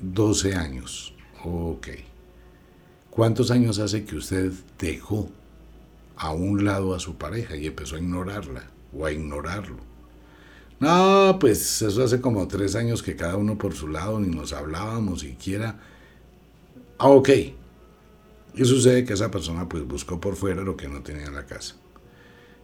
12 0.00 0.54
años. 0.56 1.14
Ok. 1.44 1.88
¿Cuántos 3.10 3.50
años 3.50 3.78
hace 3.78 4.04
que 4.04 4.16
usted 4.16 4.52
dejó 4.78 5.28
a 6.16 6.32
un 6.32 6.64
lado 6.64 6.94
a 6.94 6.98
su 6.98 7.16
pareja 7.16 7.54
y 7.56 7.66
empezó 7.66 7.96
a 7.96 8.00
ignorarla 8.00 8.70
o 8.96 9.06
a 9.06 9.12
ignorarlo? 9.12 9.87
No, 10.80 11.38
pues 11.40 11.82
eso 11.82 12.04
hace 12.04 12.20
como 12.20 12.46
tres 12.46 12.76
años 12.76 13.02
que 13.02 13.16
cada 13.16 13.36
uno 13.36 13.58
por 13.58 13.74
su 13.74 13.88
lado 13.88 14.20
ni 14.20 14.28
nos 14.28 14.52
hablábamos 14.52 15.20
siquiera. 15.20 15.80
Ah, 16.98 17.08
ok. 17.08 17.28
Y 18.54 18.64
sucede 18.64 19.04
que 19.04 19.14
esa 19.14 19.30
persona 19.30 19.68
pues 19.68 19.84
buscó 19.86 20.20
por 20.20 20.36
fuera 20.36 20.62
lo 20.62 20.76
que 20.76 20.88
no 20.88 21.02
tenía 21.02 21.26
en 21.26 21.34
la 21.34 21.46
casa. 21.46 21.76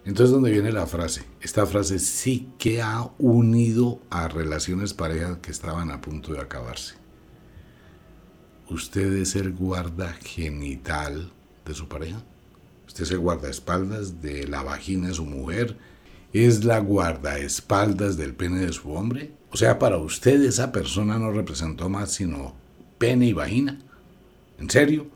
Entonces, 0.04 0.32
¿dónde 0.32 0.50
viene 0.50 0.70
la 0.70 0.86
frase? 0.86 1.24
Esta 1.40 1.66
frase 1.66 1.98
sí 1.98 2.50
que 2.58 2.82
ha 2.82 3.10
unido 3.18 4.00
a 4.10 4.28
relaciones 4.28 4.92
parejas 4.92 5.38
que 5.38 5.50
estaban 5.50 5.90
a 5.90 6.00
punto 6.00 6.32
de 6.32 6.40
acabarse. 6.40 6.94
¿Usted 8.68 9.12
es 9.14 9.34
el 9.34 9.52
guarda 9.52 10.12
genital 10.22 11.32
de 11.64 11.74
su 11.74 11.88
pareja? 11.88 12.22
¿Usted 12.86 13.04
es 13.04 13.10
el 13.12 13.18
guardaespaldas 13.18 14.20
de 14.20 14.46
la 14.46 14.62
vagina 14.62 15.08
de 15.08 15.14
su 15.14 15.24
mujer? 15.24 15.76
¿Es 16.34 16.64
la 16.64 16.80
guardaespaldas 16.80 18.16
del 18.16 18.34
pene 18.34 18.66
de 18.66 18.72
su 18.72 18.90
hombre? 18.90 19.30
O 19.52 19.56
sea, 19.56 19.78
para 19.78 19.98
usted 19.98 20.42
esa 20.42 20.72
persona 20.72 21.16
no 21.16 21.30
representó 21.30 21.88
más 21.88 22.10
sino 22.10 22.56
pene 22.98 23.26
y 23.26 23.32
vagina. 23.32 23.78
¿En 24.58 24.68
serio? 24.68 25.06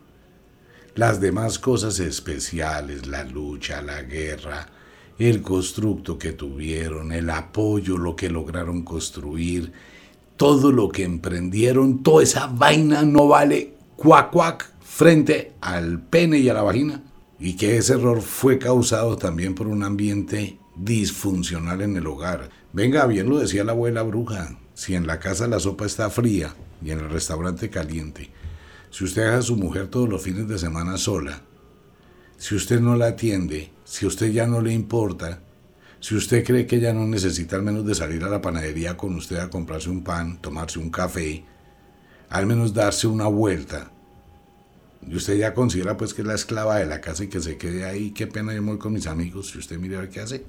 Las 0.95 1.21
demás 1.21 1.59
cosas 1.59 1.99
especiales, 1.99 3.09
la 3.09 3.25
lucha, 3.25 3.83
la 3.83 4.03
guerra, 4.03 4.69
el 5.19 5.43
constructo 5.43 6.21
que 6.21 6.31
tuvieron, 6.31 7.11
el 7.11 7.31
apoyo, 7.31 7.99
lo 7.99 8.15
que 8.15 8.31
lograron 8.31 8.85
construir, 8.85 9.73
todo 10.37 10.71
lo 10.71 10.89
que 10.89 11.03
emprendieron, 11.03 12.05
toda 12.05 12.23
esa 12.23 12.47
vaina 12.47 13.03
no 13.03 13.27
vale 13.27 13.75
cuac 13.97 14.31
cuac 14.31 14.73
frente 14.83 15.55
al 15.63 16.01
pene 16.01 16.39
y 16.39 16.49
a 16.49 16.55
la 16.55 16.63
vagina. 16.63 17.03
Y 17.41 17.57
que 17.57 17.77
ese 17.77 17.95
error 17.95 18.23
fue 18.23 18.61
causado 18.61 19.17
también 19.17 19.57
por 19.57 19.67
un 19.67 19.83
ambiente 19.83 20.61
disfuncional 20.79 21.83
en 21.83 21.97
el 21.97 22.07
hogar. 22.07 22.51
Venga, 22.73 23.07
bien 23.07 23.29
lo 23.29 23.39
decía 23.39 23.65
la 23.65 23.73
abuela 23.73 24.03
bruja, 24.03 24.59
si 24.75 24.95
en 24.95 25.07
la 25.07 25.19
casa 25.19 25.49
la 25.49 25.61
sopa 25.61 25.87
está 25.87 26.09
fría 26.11 26.55
y 26.83 26.91
en 26.91 27.01
el 27.01 27.11
restaurante 27.11 27.69
caliente, 27.71 28.31
si 28.91 29.05
usted 29.05 29.25
deja 29.25 29.39
a 29.39 29.43
su 29.43 29.57
mujer 29.57 29.89
todos 29.89 30.09
los 30.09 30.23
fines 30.23 30.49
de 30.49 30.59
semana 30.59 30.97
sola, 30.97 31.43
si 32.37 32.55
usted 32.55 32.81
no 32.81 32.97
la 32.97 33.09
atiende, 33.09 33.73
si 33.85 34.05
a 34.05 34.09
usted 34.09 34.31
ya 34.31 34.47
no 34.47 34.61
le 34.61 34.73
importa, 34.73 35.41
si 36.01 36.15
usted 36.15 36.45
cree 36.45 36.67
que 36.67 36.79
ya 36.79 36.93
no 36.93 37.07
necesita 37.07 37.57
al 37.57 37.63
menos 37.63 37.85
de 37.85 37.97
salir 37.97 38.23
a 38.23 38.29
la 38.29 38.41
panadería 38.41 38.97
con 38.97 39.17
usted 39.17 39.39
a 39.39 39.51
comprarse 39.51 39.91
un 39.91 40.05
pan, 40.05 40.41
tomarse 40.41 40.79
un 40.79 40.91
café, 40.91 41.45
al 42.29 42.47
menos 42.47 42.73
darse 42.73 43.09
una 43.09 43.27
vuelta, 43.27 43.91
y 45.07 45.17
usted 45.17 45.39
ya 45.39 45.55
considera 45.55 45.97
pues 45.97 46.15
que 46.15 46.23
es 46.23 46.29
la 46.29 46.35
esclava 46.35 46.77
de 46.77 46.87
la 46.87 47.01
casa 47.01 47.25
y 47.25 47.29
que 47.29 47.41
se 47.41 47.57
quede 47.57 47.85
ahí, 47.85 48.11
qué 48.11 48.27
pena 48.27 48.55
yo 48.55 48.63
voy 48.63 48.79
con 48.79 48.93
mis 48.93 49.07
amigos, 49.07 49.51
si 49.51 49.59
usted 49.59 49.79
mira 49.79 50.09
qué 50.09 50.21
hace. 50.21 50.45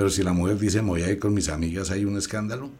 Pero 0.00 0.08
si 0.08 0.22
la 0.22 0.32
mujer 0.32 0.58
dice 0.58 0.80
me 0.80 0.88
voy 0.88 1.02
a 1.02 1.10
ir 1.10 1.18
con 1.18 1.34
mis 1.34 1.50
amigas, 1.50 1.90
hay 1.90 2.06
un 2.06 2.16
escándalo. 2.16 2.70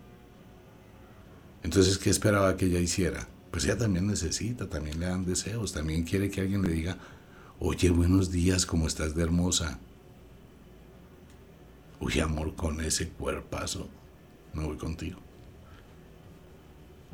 Entonces, 1.63 1.99
¿qué 1.99 2.09
esperaba 2.09 2.57
que 2.57 2.65
ella 2.65 2.81
hiciera? 2.81 3.29
Pues 3.51 3.67
ella 3.67 3.77
también 3.77 4.07
necesita, 4.07 4.71
también 4.71 4.99
le 4.99 5.05
dan 5.05 5.27
deseos, 5.27 5.75
también 5.75 6.05
quiere 6.05 6.31
que 6.31 6.41
alguien 6.41 6.63
le 6.63 6.73
diga, 6.73 6.97
Oye, 7.59 7.91
buenos 7.91 8.31
días, 8.31 8.65
¿cómo 8.65 8.87
estás 8.87 9.15
de 9.15 9.23
hermosa? 9.23 9.79
Uy, 12.01 12.21
amor, 12.21 12.55
con 12.55 12.81
ese 12.81 13.11
cuerpazo, 13.11 13.87
no 14.55 14.69
voy 14.69 14.79
contigo. 14.79 15.21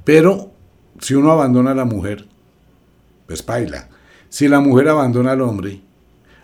Pero 0.05 0.53
si 1.01 1.15
uno 1.15 1.33
abandona 1.33 1.73
a 1.73 1.75
la 1.75 1.85
mujer, 1.85 2.29
pues 3.27 3.45
baila. 3.45 3.89
Si 4.29 4.47
la 4.47 4.61
mujer 4.61 4.89
abandona 4.89 5.33
al 5.33 5.41
hombre, 5.41 5.81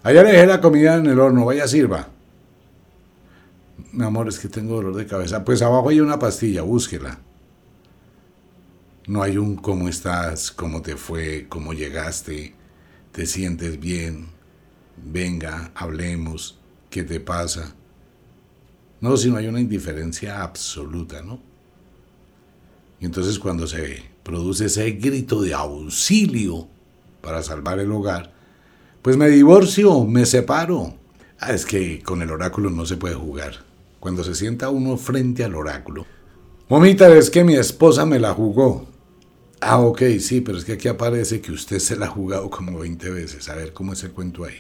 allá 0.03 0.25
le 0.25 0.33
dejé 0.33 0.47
la 0.49 0.61
comida 0.61 0.97
en 0.97 1.07
el 1.07 1.21
horno, 1.21 1.45
vaya 1.45 1.69
sirva. 1.69 2.12
Mi 3.93 4.05
amor, 4.05 4.29
es 4.29 4.39
que 4.39 4.49
tengo 4.49 4.77
dolor 4.77 4.97
de 4.97 5.07
cabeza. 5.07 5.45
Pues 5.45 5.63
abajo 5.63 5.89
hay 5.89 6.01
una 6.01 6.19
pastilla, 6.19 6.63
búsquela. 6.63 7.19
No 9.07 9.23
hay 9.23 9.37
un 9.37 9.57
cómo 9.57 9.89
estás, 9.89 10.51
cómo 10.51 10.83
te 10.83 10.97
fue, 10.97 11.47
cómo 11.49 11.73
llegaste 11.73 12.55
te 13.13 13.27
sientes 13.27 13.79
bien, 13.79 14.29
venga, 14.97 15.71
hablemos, 15.75 16.59
¿qué 16.89 17.05
te 17.05 17.21
pasa? 17.21 17.75
No, 19.01 19.17
sino 19.17 19.37
hay 19.37 19.47
una 19.47 19.61
indiferencia 19.61 20.43
absoluta, 20.43 21.23
¿no? 21.23 21.39
Y 23.01 23.05
entonces 23.05 23.39
cuando 23.39 23.67
se 23.67 24.03
produce 24.23 24.67
ese 24.67 24.93
grito 24.93 25.43
de 25.43 25.53
auxilio 25.53 26.69
para 27.21 27.43
salvar 27.43 27.81
el 27.81 27.93
hogar, 27.93 28.33
pues 29.03 29.17
me 29.17 29.29
divorcio, 29.29 30.05
me 30.05 30.25
separo. 30.25 30.95
Ah, 31.39 31.53
es 31.53 31.67
que 31.67 32.01
con 32.03 32.23
el 32.23 32.31
oráculo 32.31 32.71
no 32.71 32.87
se 32.87 32.97
puede 32.97 33.17
jugar. 33.17 33.65
Cuando 34.03 34.25
se 34.25 34.35
sienta 34.35 34.69
uno 34.69 34.97
frente 34.97 35.45
al 35.45 35.55
oráculo. 35.55 36.05
Momita, 36.69 37.17
es 37.17 37.31
que 37.31 37.45
mi 37.45 37.55
esposa 37.55 38.05
me 38.05 38.19
la 38.19 38.35
jugó. 38.35 38.85
Ah, 39.61 39.79
ok, 39.79 40.03
sí, 40.19 40.41
pero 40.41 40.59
es 40.59 40.65
que 40.65 40.73
aquí 40.73 40.89
aparece 40.89 41.41
que 41.41 41.53
usted 41.53 41.79
se 41.79 41.95
la 41.95 42.07
ha 42.07 42.09
jugado 42.09 42.51
como 42.51 42.81
20 42.81 43.11
veces. 43.11 43.49
A 43.49 43.55
ver 43.55 43.73
cómo 43.73 43.93
es 43.93 44.03
el 44.03 44.11
cuento 44.11 44.45
ahí. 44.45 44.57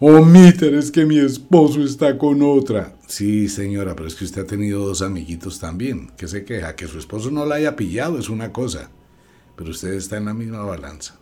Oh, 0.00 0.24
Mitter, 0.24 0.74
es 0.74 0.90
que 0.90 1.06
mi 1.06 1.20
esposo 1.20 1.84
está 1.84 2.18
con 2.18 2.42
otra. 2.42 2.96
Sí, 3.06 3.48
señora, 3.48 3.94
pero 3.94 4.08
es 4.08 4.16
que 4.16 4.24
usted 4.24 4.42
ha 4.42 4.46
tenido 4.46 4.84
dos 4.84 5.02
amiguitos 5.02 5.60
también. 5.60 6.10
¿Qué 6.16 6.26
se 6.26 6.44
queja? 6.44 6.74
Que 6.74 6.88
su 6.88 6.98
esposo 6.98 7.30
no 7.30 7.46
la 7.46 7.54
haya 7.54 7.76
pillado 7.76 8.18
es 8.18 8.28
una 8.28 8.52
cosa. 8.52 8.90
Pero 9.54 9.70
usted 9.70 9.92
está 9.92 10.16
en 10.16 10.24
la 10.24 10.34
misma 10.34 10.64
balanza. 10.64 11.16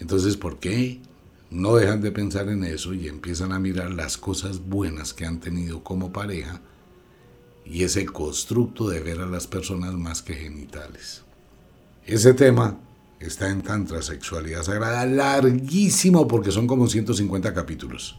Entonces, 0.00 0.36
¿por 0.36 0.58
qué 0.58 1.00
no 1.50 1.76
dejan 1.76 2.00
de 2.00 2.12
pensar 2.12 2.48
en 2.48 2.64
eso 2.64 2.92
y 2.94 3.08
empiezan 3.08 3.52
a 3.52 3.58
mirar 3.58 3.90
las 3.90 4.18
cosas 4.18 4.60
buenas 4.60 5.14
que 5.14 5.24
han 5.24 5.40
tenido 5.40 5.82
como 5.82 6.12
pareja 6.12 6.60
y 7.64 7.84
ese 7.84 8.06
constructo 8.06 8.88
de 8.88 9.00
ver 9.00 9.20
a 9.20 9.26
las 9.26 9.46
personas 9.46 9.94
más 9.94 10.22
que 10.22 10.34
genitales. 10.34 11.22
Ese 12.06 12.34
tema 12.34 12.78
está 13.20 13.50
en 13.50 13.62
Tantra 13.62 14.00
Sexualidad 14.02 14.62
Sagrada, 14.62 15.04
larguísimo 15.04 16.26
porque 16.26 16.50
son 16.50 16.66
como 16.66 16.86
150 16.86 17.52
capítulos. 17.52 18.18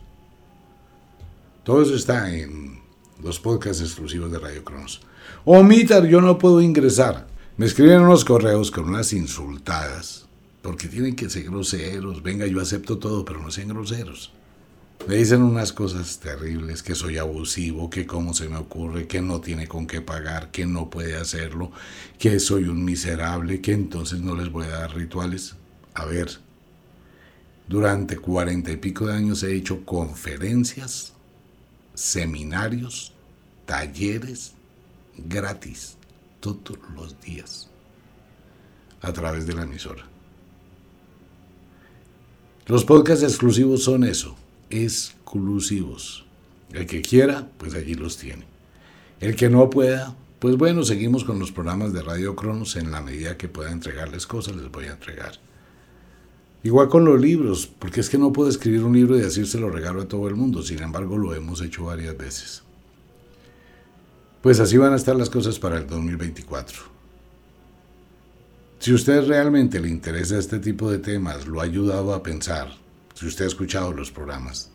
Todo 1.64 1.82
eso 1.82 1.96
está 1.96 2.34
en 2.34 2.80
los 3.22 3.40
podcasts 3.40 3.82
exclusivos 3.82 4.32
de 4.32 4.40
Radio 4.40 4.64
Cronos. 4.64 5.02
Omitar, 5.46 6.06
yo 6.06 6.22
no 6.22 6.38
puedo 6.38 6.62
ingresar. 6.62 7.28
Me 7.58 7.66
escriben 7.66 8.02
unos 8.02 8.24
correos 8.24 8.72
con 8.72 8.88
unas 8.88 9.12
insultadas, 9.14 10.29
porque 10.62 10.88
tienen 10.88 11.16
que 11.16 11.30
ser 11.30 11.44
groseros. 11.44 12.22
Venga, 12.22 12.46
yo 12.48 12.62
acepto 12.62 12.98
todo, 12.98 13.26
pero 13.26 13.42
no 13.42 13.52
sean 13.52 13.70
groseros. 13.70 14.32
Me 15.08 15.16
dicen 15.16 15.42
unas 15.42 15.72
cosas 15.72 16.20
terribles, 16.20 16.84
que 16.84 16.94
soy 16.94 17.18
abusivo, 17.18 17.90
que 17.90 18.06
cómo 18.06 18.34
se 18.34 18.50
me 18.50 18.58
ocurre, 18.58 19.08
que 19.08 19.22
no 19.22 19.40
tiene 19.40 19.66
con 19.68 19.88
qué 19.88 20.02
pagar, 20.02 20.52
que 20.52 20.66
no 20.66 20.90
puede 20.90 21.16
hacerlo, 21.16 21.72
que 22.20 22.40
soy 22.40 22.66
un 22.66 22.84
miserable, 22.84 23.62
que 23.62 23.72
entonces 23.72 24.20
no 24.20 24.36
les 24.36 24.52
voy 24.52 24.66
a 24.66 24.80
dar 24.80 24.96
rituales. 24.96 25.56
A 25.94 26.06
ver, 26.06 26.40
durante 27.68 28.18
cuarenta 28.18 28.72
y 28.72 28.78
pico 28.78 29.08
de 29.08 29.16
años 29.16 29.42
he 29.44 29.56
hecho 29.56 29.86
conferencias, 29.86 31.14
seminarios, 31.94 33.14
talleres 33.66 34.54
gratis, 35.18 35.96
todos 36.40 36.78
los 36.94 37.20
días, 37.22 37.70
a 39.02 39.14
través 39.14 39.48
de 39.48 39.54
la 39.54 39.64
emisora. 39.64 40.09
Los 42.70 42.86
podcasts 42.86 43.24
exclusivos 43.24 43.82
son 43.82 44.04
eso, 44.04 44.36
exclusivos. 44.70 46.28
El 46.72 46.86
que 46.86 47.02
quiera, 47.02 47.50
pues 47.58 47.74
allí 47.74 47.96
los 47.96 48.18
tiene. 48.18 48.46
El 49.20 49.36
que 49.36 49.50
no 49.50 49.72
pueda, 49.72 50.16
pues 50.38 50.56
bueno, 50.56 50.84
seguimos 50.84 51.24
con 51.24 51.40
los 51.40 51.52
programas 51.52 51.94
de 51.94 52.04
Radio 52.04 52.36
Cronos 52.36 52.76
en 52.76 52.92
la 52.92 53.02
medida 53.02 53.38
que 53.38 53.48
pueda 53.48 53.72
entregarles 53.72 54.28
cosas, 54.28 54.56
les 54.56 54.70
voy 54.70 54.86
a 54.86 54.92
entregar. 54.92 55.32
Igual 56.62 56.90
con 56.90 57.06
los 57.06 57.20
libros, 57.20 57.66
porque 57.66 58.02
es 58.02 58.10
que 58.12 58.20
no 58.20 58.32
puedo 58.32 58.52
escribir 58.52 58.84
un 58.84 58.94
libro 58.94 59.18
y 59.18 59.22
decírselo 59.22 59.72
regalo 59.72 60.04
a 60.04 60.08
todo 60.08 60.28
el 60.28 60.36
mundo, 60.36 60.62
sin 60.62 60.84
embargo 60.84 61.18
lo 61.18 61.34
hemos 61.34 61.64
hecho 61.64 61.86
varias 61.86 62.16
veces. 62.16 62.62
Pues 64.44 64.60
así 64.60 64.78
van 64.78 64.94
a 64.94 64.98
estar 64.98 65.16
las 65.16 65.32
cosas 65.32 65.58
para 65.58 65.80
el 65.80 65.88
2024. 65.88 66.99
Si 68.80 68.94
usted 68.94 69.28
realmente 69.28 69.82
le 69.82 69.90
interesa 69.90 70.38
este 70.38 70.58
tipo 70.58 70.90
de 70.90 71.00
temas, 71.00 71.46
lo 71.48 71.60
ha 71.60 71.66
ayudado 71.66 72.14
a 72.14 72.24
pensar, 72.24 72.70
si 73.14 73.28
usted 73.28 73.44
ha 73.44 73.50
escuchado 73.50 73.92
los 73.92 74.10
programas, 74.10 74.72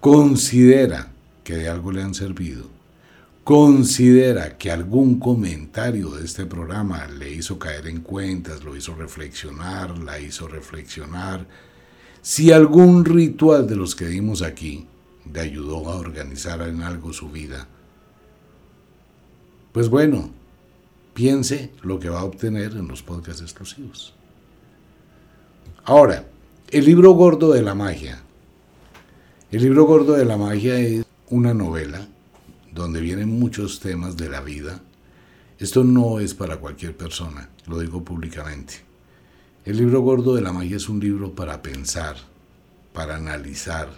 considera 0.00 1.12
que 1.44 1.56
de 1.56 1.68
algo 1.68 1.92
le 1.92 2.02
han 2.02 2.14
servido, 2.14 2.70
considera 3.44 4.56
que 4.56 4.70
algún 4.70 5.20
comentario 5.20 6.08
de 6.08 6.24
este 6.24 6.46
programa 6.46 7.06
le 7.06 7.30
hizo 7.30 7.58
caer 7.58 7.88
en 7.88 8.00
cuentas, 8.00 8.64
lo 8.64 8.74
hizo 8.74 8.94
reflexionar, 8.94 9.98
la 9.98 10.18
hizo 10.18 10.48
reflexionar, 10.48 11.46
si 12.22 12.50
algún 12.50 13.04
ritual 13.04 13.66
de 13.66 13.76
los 13.76 13.94
que 13.94 14.06
dimos 14.06 14.40
aquí 14.40 14.86
le 15.30 15.40
ayudó 15.40 15.90
a 15.90 15.96
organizar 15.96 16.62
en 16.62 16.82
algo 16.82 17.12
su 17.12 17.28
vida, 17.28 17.68
pues 19.72 19.90
bueno, 19.90 20.30
piense 21.18 21.72
lo 21.82 21.98
que 21.98 22.08
va 22.08 22.20
a 22.20 22.24
obtener 22.24 22.74
en 22.76 22.86
los 22.86 23.02
podcasts 23.02 23.42
exclusivos. 23.42 24.14
Ahora, 25.84 26.24
el 26.70 26.84
libro 26.84 27.10
gordo 27.10 27.50
de 27.52 27.60
la 27.60 27.74
magia. 27.74 28.22
El 29.50 29.62
libro 29.62 29.82
gordo 29.82 30.12
de 30.12 30.24
la 30.24 30.36
magia 30.36 30.78
es 30.78 31.04
una 31.28 31.52
novela 31.54 32.06
donde 32.72 33.00
vienen 33.00 33.36
muchos 33.36 33.80
temas 33.80 34.16
de 34.16 34.28
la 34.28 34.42
vida. 34.42 34.80
Esto 35.58 35.82
no 35.82 36.20
es 36.20 36.34
para 36.34 36.58
cualquier 36.58 36.96
persona, 36.96 37.50
lo 37.66 37.80
digo 37.80 38.04
públicamente. 38.04 38.74
El 39.64 39.78
libro 39.78 40.02
gordo 40.02 40.36
de 40.36 40.42
la 40.42 40.52
magia 40.52 40.76
es 40.76 40.88
un 40.88 41.00
libro 41.00 41.34
para 41.34 41.60
pensar, 41.62 42.14
para 42.92 43.16
analizar, 43.16 43.88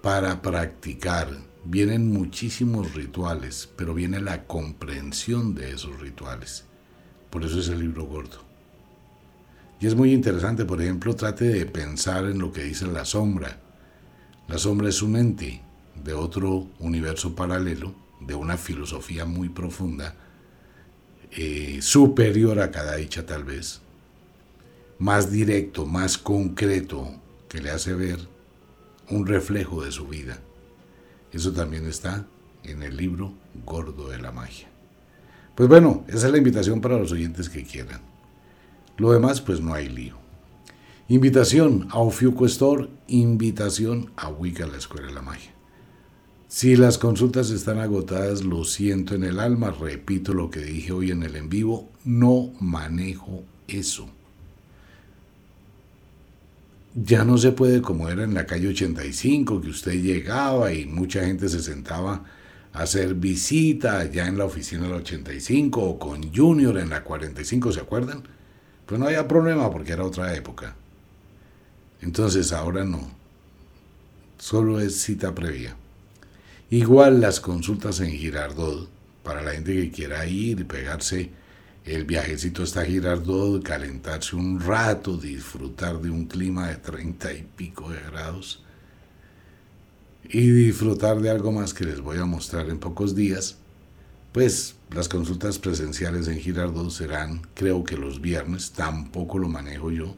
para 0.00 0.40
practicar. 0.40 1.28
Vienen 1.66 2.12
muchísimos 2.12 2.94
rituales, 2.94 3.70
pero 3.76 3.94
viene 3.94 4.20
la 4.20 4.44
comprensión 4.46 5.54
de 5.54 5.72
esos 5.72 5.98
rituales. 5.98 6.64
Por 7.30 7.42
eso 7.42 7.58
es 7.58 7.68
el 7.68 7.80
libro 7.80 8.04
gordo. 8.04 8.44
Y 9.80 9.86
es 9.86 9.94
muy 9.94 10.12
interesante, 10.12 10.64
por 10.64 10.82
ejemplo, 10.82 11.16
trate 11.16 11.46
de 11.46 11.66
pensar 11.66 12.26
en 12.26 12.38
lo 12.38 12.52
que 12.52 12.64
dice 12.64 12.86
la 12.86 13.04
sombra. 13.04 13.60
La 14.46 14.58
sombra 14.58 14.88
es 14.88 15.00
un 15.00 15.16
ente 15.16 15.62
de 16.02 16.12
otro 16.12 16.68
universo 16.80 17.34
paralelo, 17.34 17.94
de 18.20 18.34
una 18.34 18.56
filosofía 18.56 19.24
muy 19.24 19.48
profunda, 19.48 20.14
eh, 21.30 21.78
superior 21.80 22.60
a 22.60 22.70
cada 22.70 22.96
dicha 22.96 23.26
tal 23.26 23.44
vez, 23.44 23.80
más 24.98 25.32
directo, 25.32 25.86
más 25.86 26.18
concreto, 26.18 27.10
que 27.48 27.60
le 27.60 27.70
hace 27.70 27.94
ver 27.94 28.18
un 29.10 29.26
reflejo 29.26 29.82
de 29.82 29.92
su 29.92 30.06
vida. 30.06 30.40
Eso 31.34 31.52
también 31.52 31.86
está 31.86 32.26
en 32.62 32.82
el 32.84 32.96
libro 32.96 33.34
Gordo 33.66 34.08
de 34.08 34.18
la 34.18 34.30
Magia. 34.30 34.68
Pues 35.56 35.68
bueno, 35.68 36.04
esa 36.06 36.26
es 36.26 36.32
la 36.32 36.38
invitación 36.38 36.80
para 36.80 36.96
los 36.96 37.10
oyentes 37.10 37.48
que 37.48 37.64
quieran. 37.64 38.00
Lo 38.96 39.12
demás, 39.12 39.40
pues 39.40 39.60
no 39.60 39.74
hay 39.74 39.88
lío. 39.88 40.14
Invitación 41.08 41.88
a 41.90 41.98
Ofiuco 41.98 42.46
Store, 42.46 42.88
invitación 43.08 44.12
a 44.16 44.28
Wicca, 44.28 44.66
la 44.66 44.78
Escuela 44.78 45.08
de 45.08 45.12
la 45.12 45.22
Magia. 45.22 45.50
Si 46.46 46.76
las 46.76 46.98
consultas 46.98 47.50
están 47.50 47.80
agotadas, 47.80 48.44
lo 48.44 48.62
siento 48.62 49.16
en 49.16 49.24
el 49.24 49.40
alma, 49.40 49.72
repito 49.72 50.34
lo 50.34 50.50
que 50.50 50.60
dije 50.60 50.92
hoy 50.92 51.10
en 51.10 51.24
el 51.24 51.34
en 51.34 51.48
vivo, 51.48 51.90
no 52.04 52.52
manejo 52.60 53.42
eso. 53.66 54.08
Ya 56.94 57.24
no 57.24 57.38
se 57.38 57.50
puede 57.50 57.82
como 57.82 58.08
era 58.08 58.22
en 58.22 58.34
la 58.34 58.46
calle 58.46 58.68
85, 58.68 59.60
que 59.60 59.68
usted 59.68 60.00
llegaba 60.00 60.72
y 60.72 60.86
mucha 60.86 61.24
gente 61.24 61.48
se 61.48 61.60
sentaba 61.60 62.24
a 62.72 62.82
hacer 62.82 63.14
visita 63.14 63.98
allá 63.98 64.28
en 64.28 64.38
la 64.38 64.44
oficina 64.44 64.84
del 64.84 64.94
85 64.94 65.80
o 65.82 65.98
con 65.98 66.32
Junior 66.32 66.78
en 66.78 66.90
la 66.90 67.02
45, 67.02 67.72
¿se 67.72 67.80
acuerdan? 67.80 68.22
Pues 68.86 69.00
no 69.00 69.06
había 69.06 69.26
problema 69.26 69.70
porque 69.72 69.92
era 69.92 70.04
otra 70.04 70.34
época. 70.36 70.76
Entonces 72.00 72.52
ahora 72.52 72.84
no. 72.84 73.10
Solo 74.38 74.78
es 74.78 75.00
cita 75.00 75.34
previa. 75.34 75.74
Igual 76.70 77.20
las 77.20 77.40
consultas 77.40 77.98
en 78.00 78.10
Girardot, 78.10 78.88
para 79.24 79.42
la 79.42 79.52
gente 79.52 79.74
que 79.74 79.90
quiera 79.90 80.26
ir 80.26 80.60
y 80.60 80.64
pegarse 80.64 81.30
el 81.84 82.04
viajecito 82.04 82.62
hasta 82.62 82.84
Girardot, 82.84 83.62
calentarse 83.62 84.36
un 84.36 84.60
rato, 84.60 85.16
disfrutar 85.16 86.00
de 86.00 86.10
un 86.10 86.26
clima 86.26 86.68
de 86.68 86.76
treinta 86.76 87.32
y 87.32 87.42
pico 87.42 87.90
de 87.90 88.00
grados 88.00 88.62
y 90.28 90.50
disfrutar 90.50 91.20
de 91.20 91.30
algo 91.30 91.52
más 91.52 91.74
que 91.74 91.84
les 91.84 92.00
voy 92.00 92.18
a 92.18 92.24
mostrar 92.24 92.70
en 92.70 92.78
pocos 92.78 93.14
días 93.14 93.58
pues 94.34 94.74
las 94.90 95.08
consultas 95.08 95.60
presenciales 95.60 96.26
en 96.26 96.40
Girardot 96.40 96.90
serán, 96.90 97.42
creo 97.54 97.84
que 97.84 97.96
los 97.96 98.20
viernes, 98.20 98.72
tampoco 98.72 99.38
lo 99.38 99.48
manejo 99.48 99.92
yo. 99.92 100.16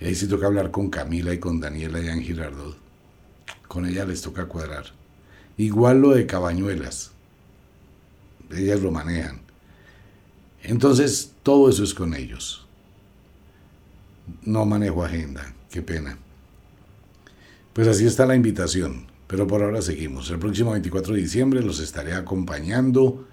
Ahí 0.00 0.14
sí 0.14 0.28
toca 0.28 0.46
hablar 0.46 0.70
con 0.70 0.90
Camila 0.90 1.34
y 1.34 1.40
con 1.40 1.58
Daniela 1.58 1.98
allá 1.98 2.12
en 2.12 2.22
Girardot. 2.22 2.76
Con 3.66 3.84
ella 3.84 4.04
les 4.04 4.22
toca 4.22 4.46
cuadrar. 4.46 4.84
Igual 5.56 6.00
lo 6.00 6.10
de 6.10 6.24
Cabañuelas. 6.24 7.10
Ellas 8.52 8.80
lo 8.80 8.92
manejan. 8.92 9.40
Entonces, 10.62 11.32
todo 11.42 11.68
eso 11.68 11.84
es 11.84 11.94
con 11.94 12.14
ellos. 12.14 12.66
No 14.42 14.64
manejo 14.66 15.04
agenda, 15.04 15.54
qué 15.70 15.82
pena. 15.82 16.18
Pues 17.72 17.86
así 17.88 18.06
está 18.06 18.26
la 18.26 18.34
invitación, 18.34 19.06
pero 19.26 19.46
por 19.46 19.62
ahora 19.62 19.80
seguimos. 19.82 20.30
El 20.30 20.38
próximo 20.38 20.72
24 20.72 21.14
de 21.14 21.20
diciembre 21.20 21.62
los 21.62 21.80
estaré 21.80 22.14
acompañando. 22.14 23.26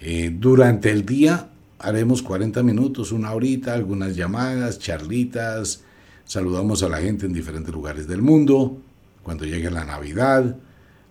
Eh, 0.00 0.34
durante 0.34 0.90
el 0.90 1.06
día 1.06 1.50
haremos 1.78 2.22
40 2.22 2.62
minutos, 2.62 3.12
una 3.12 3.32
horita, 3.32 3.74
algunas 3.74 4.16
llamadas, 4.16 4.78
charlitas, 4.78 5.84
saludamos 6.24 6.82
a 6.82 6.88
la 6.88 6.98
gente 6.98 7.26
en 7.26 7.32
diferentes 7.32 7.72
lugares 7.72 8.08
del 8.08 8.20
mundo. 8.20 8.78
Cuando 9.22 9.44
llegue 9.44 9.70
la 9.70 9.84
Navidad, 9.84 10.56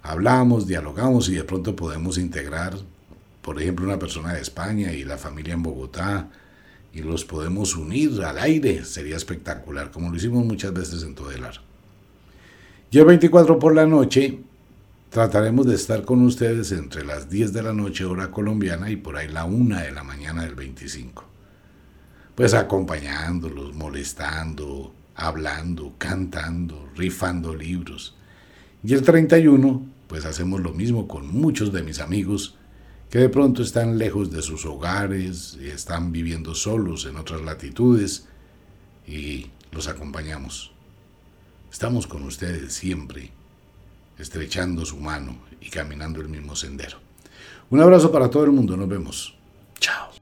hablamos, 0.02 0.68
dialogamos 0.68 1.30
y 1.30 1.36
de 1.36 1.44
pronto 1.44 1.76
podemos 1.76 2.18
integrar, 2.18 2.76
por 3.48 3.62
ejemplo, 3.62 3.86
una 3.86 3.98
persona 3.98 4.34
de 4.34 4.42
España 4.42 4.92
y 4.92 5.06
la 5.06 5.18
familia 5.18 5.54
en 5.54 5.64
Bogotá 5.64 6.28
y 6.92 7.02
los 7.02 7.24
podemos 7.24 7.78
unir 7.78 8.22
al 8.22 8.40
aire. 8.40 8.84
Sería 8.84 9.16
espectacular, 9.16 9.90
como 9.90 10.10
lo 10.10 10.18
hicimos 10.18 10.44
muchas 10.44 10.74
veces 10.74 11.02
en 11.04 11.16
Todelar. 11.16 11.62
Y 12.92 13.00
el 13.00 13.06
24 13.06 13.58
por 13.58 13.74
la 13.74 13.86
noche 13.86 14.42
trataremos 15.10 15.66
de 15.66 15.76
estar 15.76 16.04
con 16.04 16.24
ustedes 16.24 16.74
entre 16.74 17.06
las 17.06 17.30
10 17.30 17.54
de 17.54 17.64
la 17.64 17.72
noche 17.72 18.04
hora 18.04 18.32
colombiana 18.32 18.90
y 18.90 18.98
por 18.98 19.16
ahí 19.16 19.30
la 19.30 19.46
1 19.46 19.80
de 19.80 19.92
la 19.94 20.04
mañana 20.04 20.44
del 20.44 20.56
25. 20.56 21.24
Pues 22.36 22.54
acompañándolos, 22.54 23.74
molestando, 23.74 24.94
hablando, 25.16 25.94
cantando, 25.98 26.90
rifando 26.98 27.56
libros. 27.56 28.14
Y 28.84 28.94
el 28.94 29.04
31, 29.04 29.86
pues 30.08 30.26
hacemos 30.26 30.60
lo 30.60 30.74
mismo 30.74 31.08
con 31.08 31.34
muchos 31.34 31.72
de 31.72 31.84
mis 31.84 32.02
amigos 32.02 32.57
que 33.10 33.20
de 33.20 33.30
pronto 33.30 33.62
están 33.62 33.98
lejos 33.98 34.32
de 34.32 34.42
sus 34.42 34.66
hogares 34.66 35.58
están 35.70 36.12
viviendo 36.12 36.54
solos 36.56 37.06
en 37.06 37.16
otras 37.16 37.42
latitudes 37.42 38.28
y 39.06 39.48
los 39.72 39.88
acompañamos. 39.88 40.72
Estamos 41.72 42.08
con 42.08 42.24
ustedes 42.24 42.74
siempre, 42.74 43.32
estrechando 44.18 44.86
su 44.86 44.98
mano 44.98 45.38
y 45.62 45.70
caminando 45.70 46.22
el 46.22 46.28
mismo 46.28 46.56
sendero. 46.56 46.98
Un 47.70 47.82
abrazo 47.82 48.12
para 48.12 48.30
todo 48.30 48.46
el 48.46 48.52
mundo, 48.52 48.76
nos 48.76 48.90
vemos. 48.90 49.38
Chao. 49.80 50.17